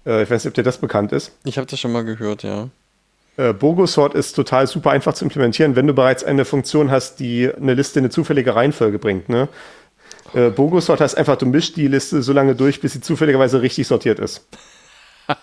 [0.06, 1.32] Äh, ich weiß nicht, ob dir das bekannt ist.
[1.46, 2.68] Ich habe das schon mal gehört, ja.
[3.38, 7.50] Äh, Bogosort ist total super einfach zu implementieren, wenn du bereits eine Funktion hast, die
[7.54, 9.30] eine Liste in eine zufällige Reihenfolge bringt.
[9.30, 9.48] Ne?
[10.34, 13.88] Äh, Bogosort heißt einfach, du mischst die Liste so lange durch, bis sie zufälligerweise richtig
[13.88, 14.46] sortiert ist.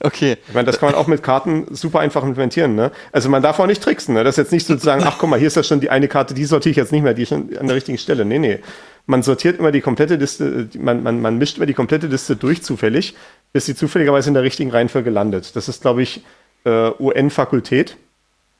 [0.00, 2.74] Okay, Ich meine, das kann man auch mit Karten super einfach implementieren.
[2.74, 2.90] Ne?
[3.12, 4.14] Also man darf auch nicht tricksen.
[4.14, 4.24] Ne?
[4.24, 6.34] Das ist jetzt nicht sozusagen, ach guck mal, hier ist ja schon die eine Karte,
[6.34, 8.24] die sortiere ich jetzt nicht mehr, die ist schon an der richtigen Stelle.
[8.24, 8.60] Nee, nee.
[9.06, 12.62] Man sortiert immer die komplette Liste, man, man, man mischt immer die komplette Liste durch
[12.62, 13.14] zufällig,
[13.52, 15.54] bis sie zufälligerweise in der richtigen Reihenfolge landet.
[15.54, 16.24] Das ist, glaube ich,
[16.64, 17.96] äh, UN-Fakultät.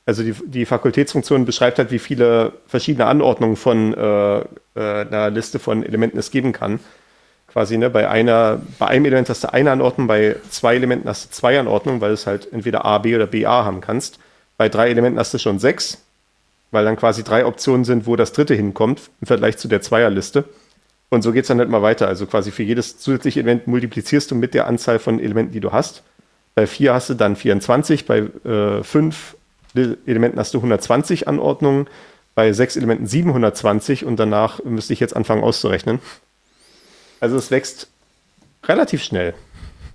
[0.04, 5.58] Also die, die Fakultätsfunktion beschreibt halt, wie viele verschiedene Anordnungen von äh, äh, einer Liste
[5.58, 6.78] von Elementen es geben kann
[7.56, 11.24] quasi, ne, bei einer, bei einem Element hast du eine Anordnung, bei zwei Elementen hast
[11.24, 14.18] du zwei Anordnungen, weil du es halt entweder A, B oder B, A haben kannst.
[14.58, 16.02] Bei drei Elementen hast du schon sechs,
[16.70, 20.44] weil dann quasi drei Optionen sind, wo das dritte hinkommt, im Vergleich zu der Zweierliste.
[21.08, 22.08] Und so geht es dann halt mal weiter.
[22.08, 25.72] Also quasi für jedes zusätzliche Element multiplizierst du mit der Anzahl von Elementen, die du
[25.72, 26.02] hast.
[26.54, 29.34] Bei vier hast du dann 24, bei äh, fünf
[29.74, 31.86] Elementen hast du 120 Anordnungen,
[32.34, 36.00] bei sechs Elementen 720 und danach müsste ich jetzt anfangen auszurechnen.
[37.20, 37.88] Also es wächst
[38.64, 39.34] relativ schnell.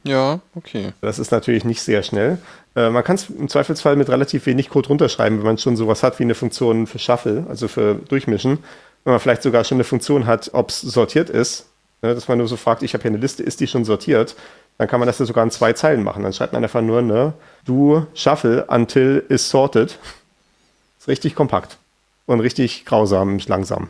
[0.04, 0.94] ja, okay.
[1.02, 2.38] Das ist natürlich nicht sehr schnell.
[2.76, 6.04] Äh, man kann es im Zweifelsfall mit relativ wenig Code runterschreiben, wenn man schon sowas
[6.04, 8.60] hat wie eine Funktion für Shuffle, also für Durchmischen.
[9.04, 11.68] Wenn man vielleicht sogar schon eine Funktion hat, ob es sortiert ist,
[12.02, 14.36] ne, dass man nur so fragt, ich habe hier eine Liste, ist die schon sortiert?
[14.78, 16.24] Dann kann man das ja sogar in zwei Zeilen machen.
[16.24, 17.34] Dann schreibt man einfach nur, ne,
[17.66, 19.98] du Shuffle until is sorted.
[21.00, 21.78] Ist richtig kompakt
[22.26, 23.90] und richtig grausam, langsam.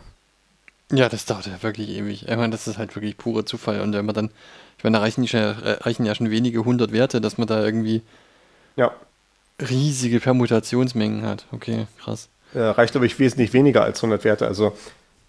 [0.91, 2.23] Ja, das dauert ja wirklich ewig.
[2.27, 3.81] Ich meine, das ist halt wirklich purer Zufall.
[3.81, 4.29] Und wenn man dann,
[4.77, 7.63] ich meine, da reichen ja, äh, reichen ja schon wenige hundert Werte, dass man da
[7.63, 8.01] irgendwie
[8.75, 8.91] Ja,
[9.59, 11.45] riesige Permutationsmengen hat.
[11.51, 12.29] Okay, krass.
[12.53, 14.47] äh, reicht, glaube ich, wesentlich weniger als 100 Werte.
[14.47, 14.75] Also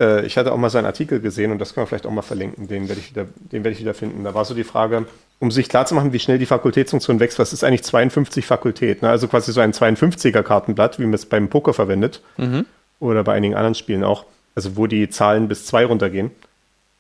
[0.00, 2.10] äh, ich hatte auch mal so einen Artikel gesehen und das können wir vielleicht auch
[2.10, 4.24] mal verlinken, den werde ich wieder, den werde ich wieder finden.
[4.24, 5.06] Da war so die Frage,
[5.38, 9.02] um sich klarzumachen, wie schnell die Fakultätsfunktion wächst, was ist eigentlich 52 Fakultät?
[9.02, 9.10] Ne?
[9.10, 12.64] Also quasi so ein 52er Kartenblatt, wie man es beim Poker verwendet Mhm.
[13.00, 14.24] oder bei einigen anderen Spielen auch.
[14.54, 16.30] Also wo die Zahlen bis zwei runtergehen.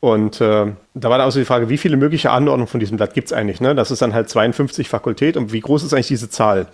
[0.00, 2.96] Und äh, da war dann auch so die Frage, wie viele mögliche Anordnungen von diesem
[2.96, 3.60] Blatt gibt es eigentlich?
[3.60, 3.74] Ne?
[3.74, 6.66] Das ist dann halt 52 Fakultät und wie groß ist eigentlich diese Zahl?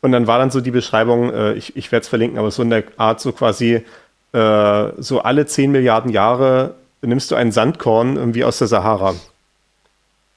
[0.00, 2.62] Und dann war dann so die Beschreibung, äh, ich, ich werde es verlinken, aber so
[2.62, 3.84] in der Art so quasi,
[4.32, 9.14] äh, so alle 10 Milliarden Jahre nimmst du ein Sandkorn irgendwie aus der Sahara.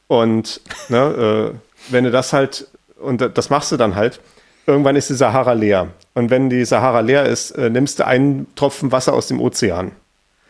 [0.08, 2.68] Und ne, äh, wenn du das halt,
[3.00, 4.20] und da- das machst du dann halt,
[4.66, 5.88] irgendwann ist die Sahara leer.
[6.14, 9.92] Und wenn die Sahara leer ist, äh, nimmst du einen Tropfen Wasser aus dem Ozean.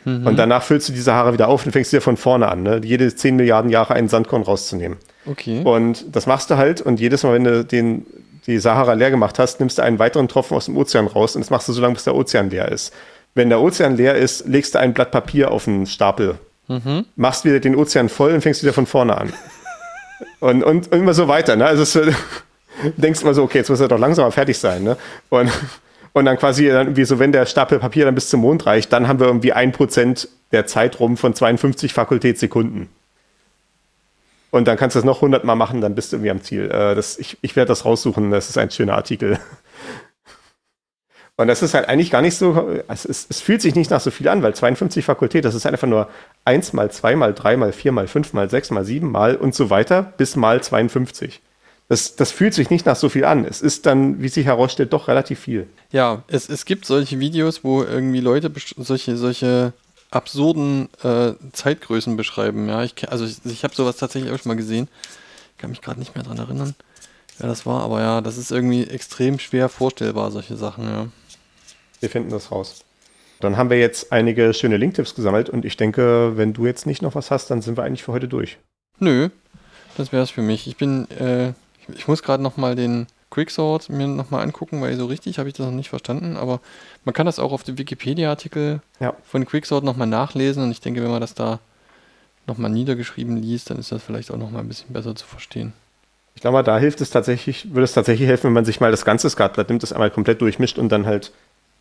[0.05, 2.81] Und danach füllst du die Sahara wieder auf und fängst wieder von vorne an, ne?
[2.83, 4.97] jede 10 Milliarden Jahre einen Sandkorn rauszunehmen.
[5.25, 5.61] Okay.
[5.63, 8.05] Und das machst du halt und jedes Mal, wenn du den,
[8.45, 11.41] die Sahara leer gemacht hast, nimmst du einen weiteren Tropfen aus dem Ozean raus und
[11.41, 12.93] das machst du so lange, bis der Ozean leer ist.
[13.33, 16.35] Wenn der Ozean leer ist, legst du ein Blatt Papier auf einen Stapel,
[17.15, 19.31] machst wieder den Ozean voll und fängst wieder von vorne an.
[20.41, 21.55] und, und, und immer so weiter.
[21.55, 21.65] Ne?
[21.65, 22.15] Also es,
[22.97, 24.83] denkst immer so, okay, jetzt muss er doch langsam mal fertig sein.
[24.83, 24.97] Ne?
[25.29, 25.51] Und,
[26.13, 28.91] und dann quasi dann irgendwie so, wenn der Stapel Papier dann bis zum Mond reicht,
[28.93, 32.89] dann haben wir irgendwie ein Prozent der Zeit rum von 52 Fakultätssekunden.
[34.51, 36.65] Und dann kannst du das noch 100 Mal machen, dann bist du irgendwie am Ziel.
[36.65, 39.39] Äh, das, ich ich werde das raussuchen, das ist ein schöner Artikel.
[41.35, 43.99] Und das ist halt eigentlich gar nicht so, es, es, es fühlt sich nicht nach
[43.99, 46.07] so viel an, weil 52 Fakultät, das ist einfach nur
[46.45, 49.55] 1 mal 2 mal 3 mal 4 mal 5 mal 6 mal 7 mal und
[49.55, 51.41] so weiter bis mal 52.
[51.89, 53.45] das, das fühlt sich nicht nach so viel an.
[53.45, 55.67] Es ist dann, wie sich herausstellt, doch relativ viel.
[55.91, 59.73] Ja, es, es gibt solche Videos, wo irgendwie Leute solche, solche
[60.11, 62.69] absurden äh, Zeitgrößen beschreiben.
[62.69, 64.87] Ja, ich, also ich, ich habe sowas tatsächlich auch schon mal gesehen.
[65.55, 66.75] Ich kann mich gerade nicht mehr dran erinnern,
[67.37, 71.07] wer das war, aber ja, das ist irgendwie extrem schwer vorstellbar, solche Sachen, ja.
[71.99, 72.83] Wir finden das raus.
[73.39, 77.01] Dann haben wir jetzt einige schöne Linktipps gesammelt und ich denke, wenn du jetzt nicht
[77.01, 78.57] noch was hast, dann sind wir eigentlich für heute durch.
[78.99, 79.29] Nö,
[79.97, 80.67] das wäre es für mich.
[80.67, 81.53] Ich bin, äh,
[81.89, 85.55] ich, ich muss gerade nochmal den Quicksort mir nochmal angucken, weil so richtig habe ich
[85.55, 86.59] das noch nicht verstanden, aber
[87.03, 89.13] man kann das auch auf dem Wikipedia-Artikel Ja.
[89.23, 91.59] von Quicksort nochmal nachlesen und ich denke, wenn man das da
[92.45, 95.73] nochmal niedergeschrieben liest, dann ist das vielleicht auch nochmal ein bisschen besser zu verstehen.
[96.35, 98.91] Ich glaube mal, da hilft es tatsächlich, würde es tatsächlich helfen, wenn man sich mal
[98.91, 101.31] das ganze Skatblatt nimmt, das einmal komplett durchmischt und dann halt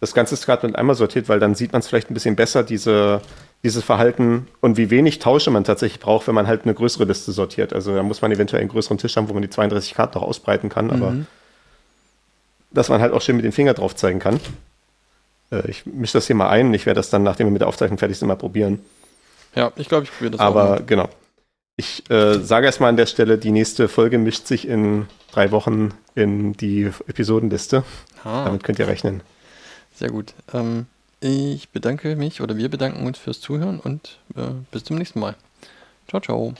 [0.00, 3.20] das ganze Skatblatt einmal sortiert, weil dann sieht man es vielleicht ein bisschen besser, diese,
[3.62, 7.30] dieses Verhalten und wie wenig Tausche man tatsächlich braucht, wenn man halt eine größere Liste
[7.32, 7.72] sortiert.
[7.72, 10.26] Also da muss man eventuell einen größeren Tisch haben, wo man die 32 Karten noch
[10.26, 11.26] ausbreiten kann, aber Mhm.
[12.72, 14.40] dass man halt auch schön mit dem Finger drauf zeigen kann.
[15.52, 16.72] Äh, ich mische das hier mal ein.
[16.74, 18.80] Ich werde das dann, nachdem wir mit der Aufzeichnung fertig sind, mal probieren.
[19.54, 21.08] Ja, ich glaube, ich probiere das auch Aber genau.
[21.76, 25.94] Ich äh, sage erstmal an der Stelle, die nächste Folge mischt sich in drei Wochen
[26.14, 27.84] in die Episodenliste.
[28.24, 29.22] Ah, Damit könnt ihr rechnen.
[29.94, 30.34] sehr gut.
[30.52, 30.86] Ähm,
[31.22, 35.36] ich bedanke mich oder wir bedanken uns fürs Zuhören und äh, bis zum nächsten Mal.
[36.08, 36.54] Ciao, ciao.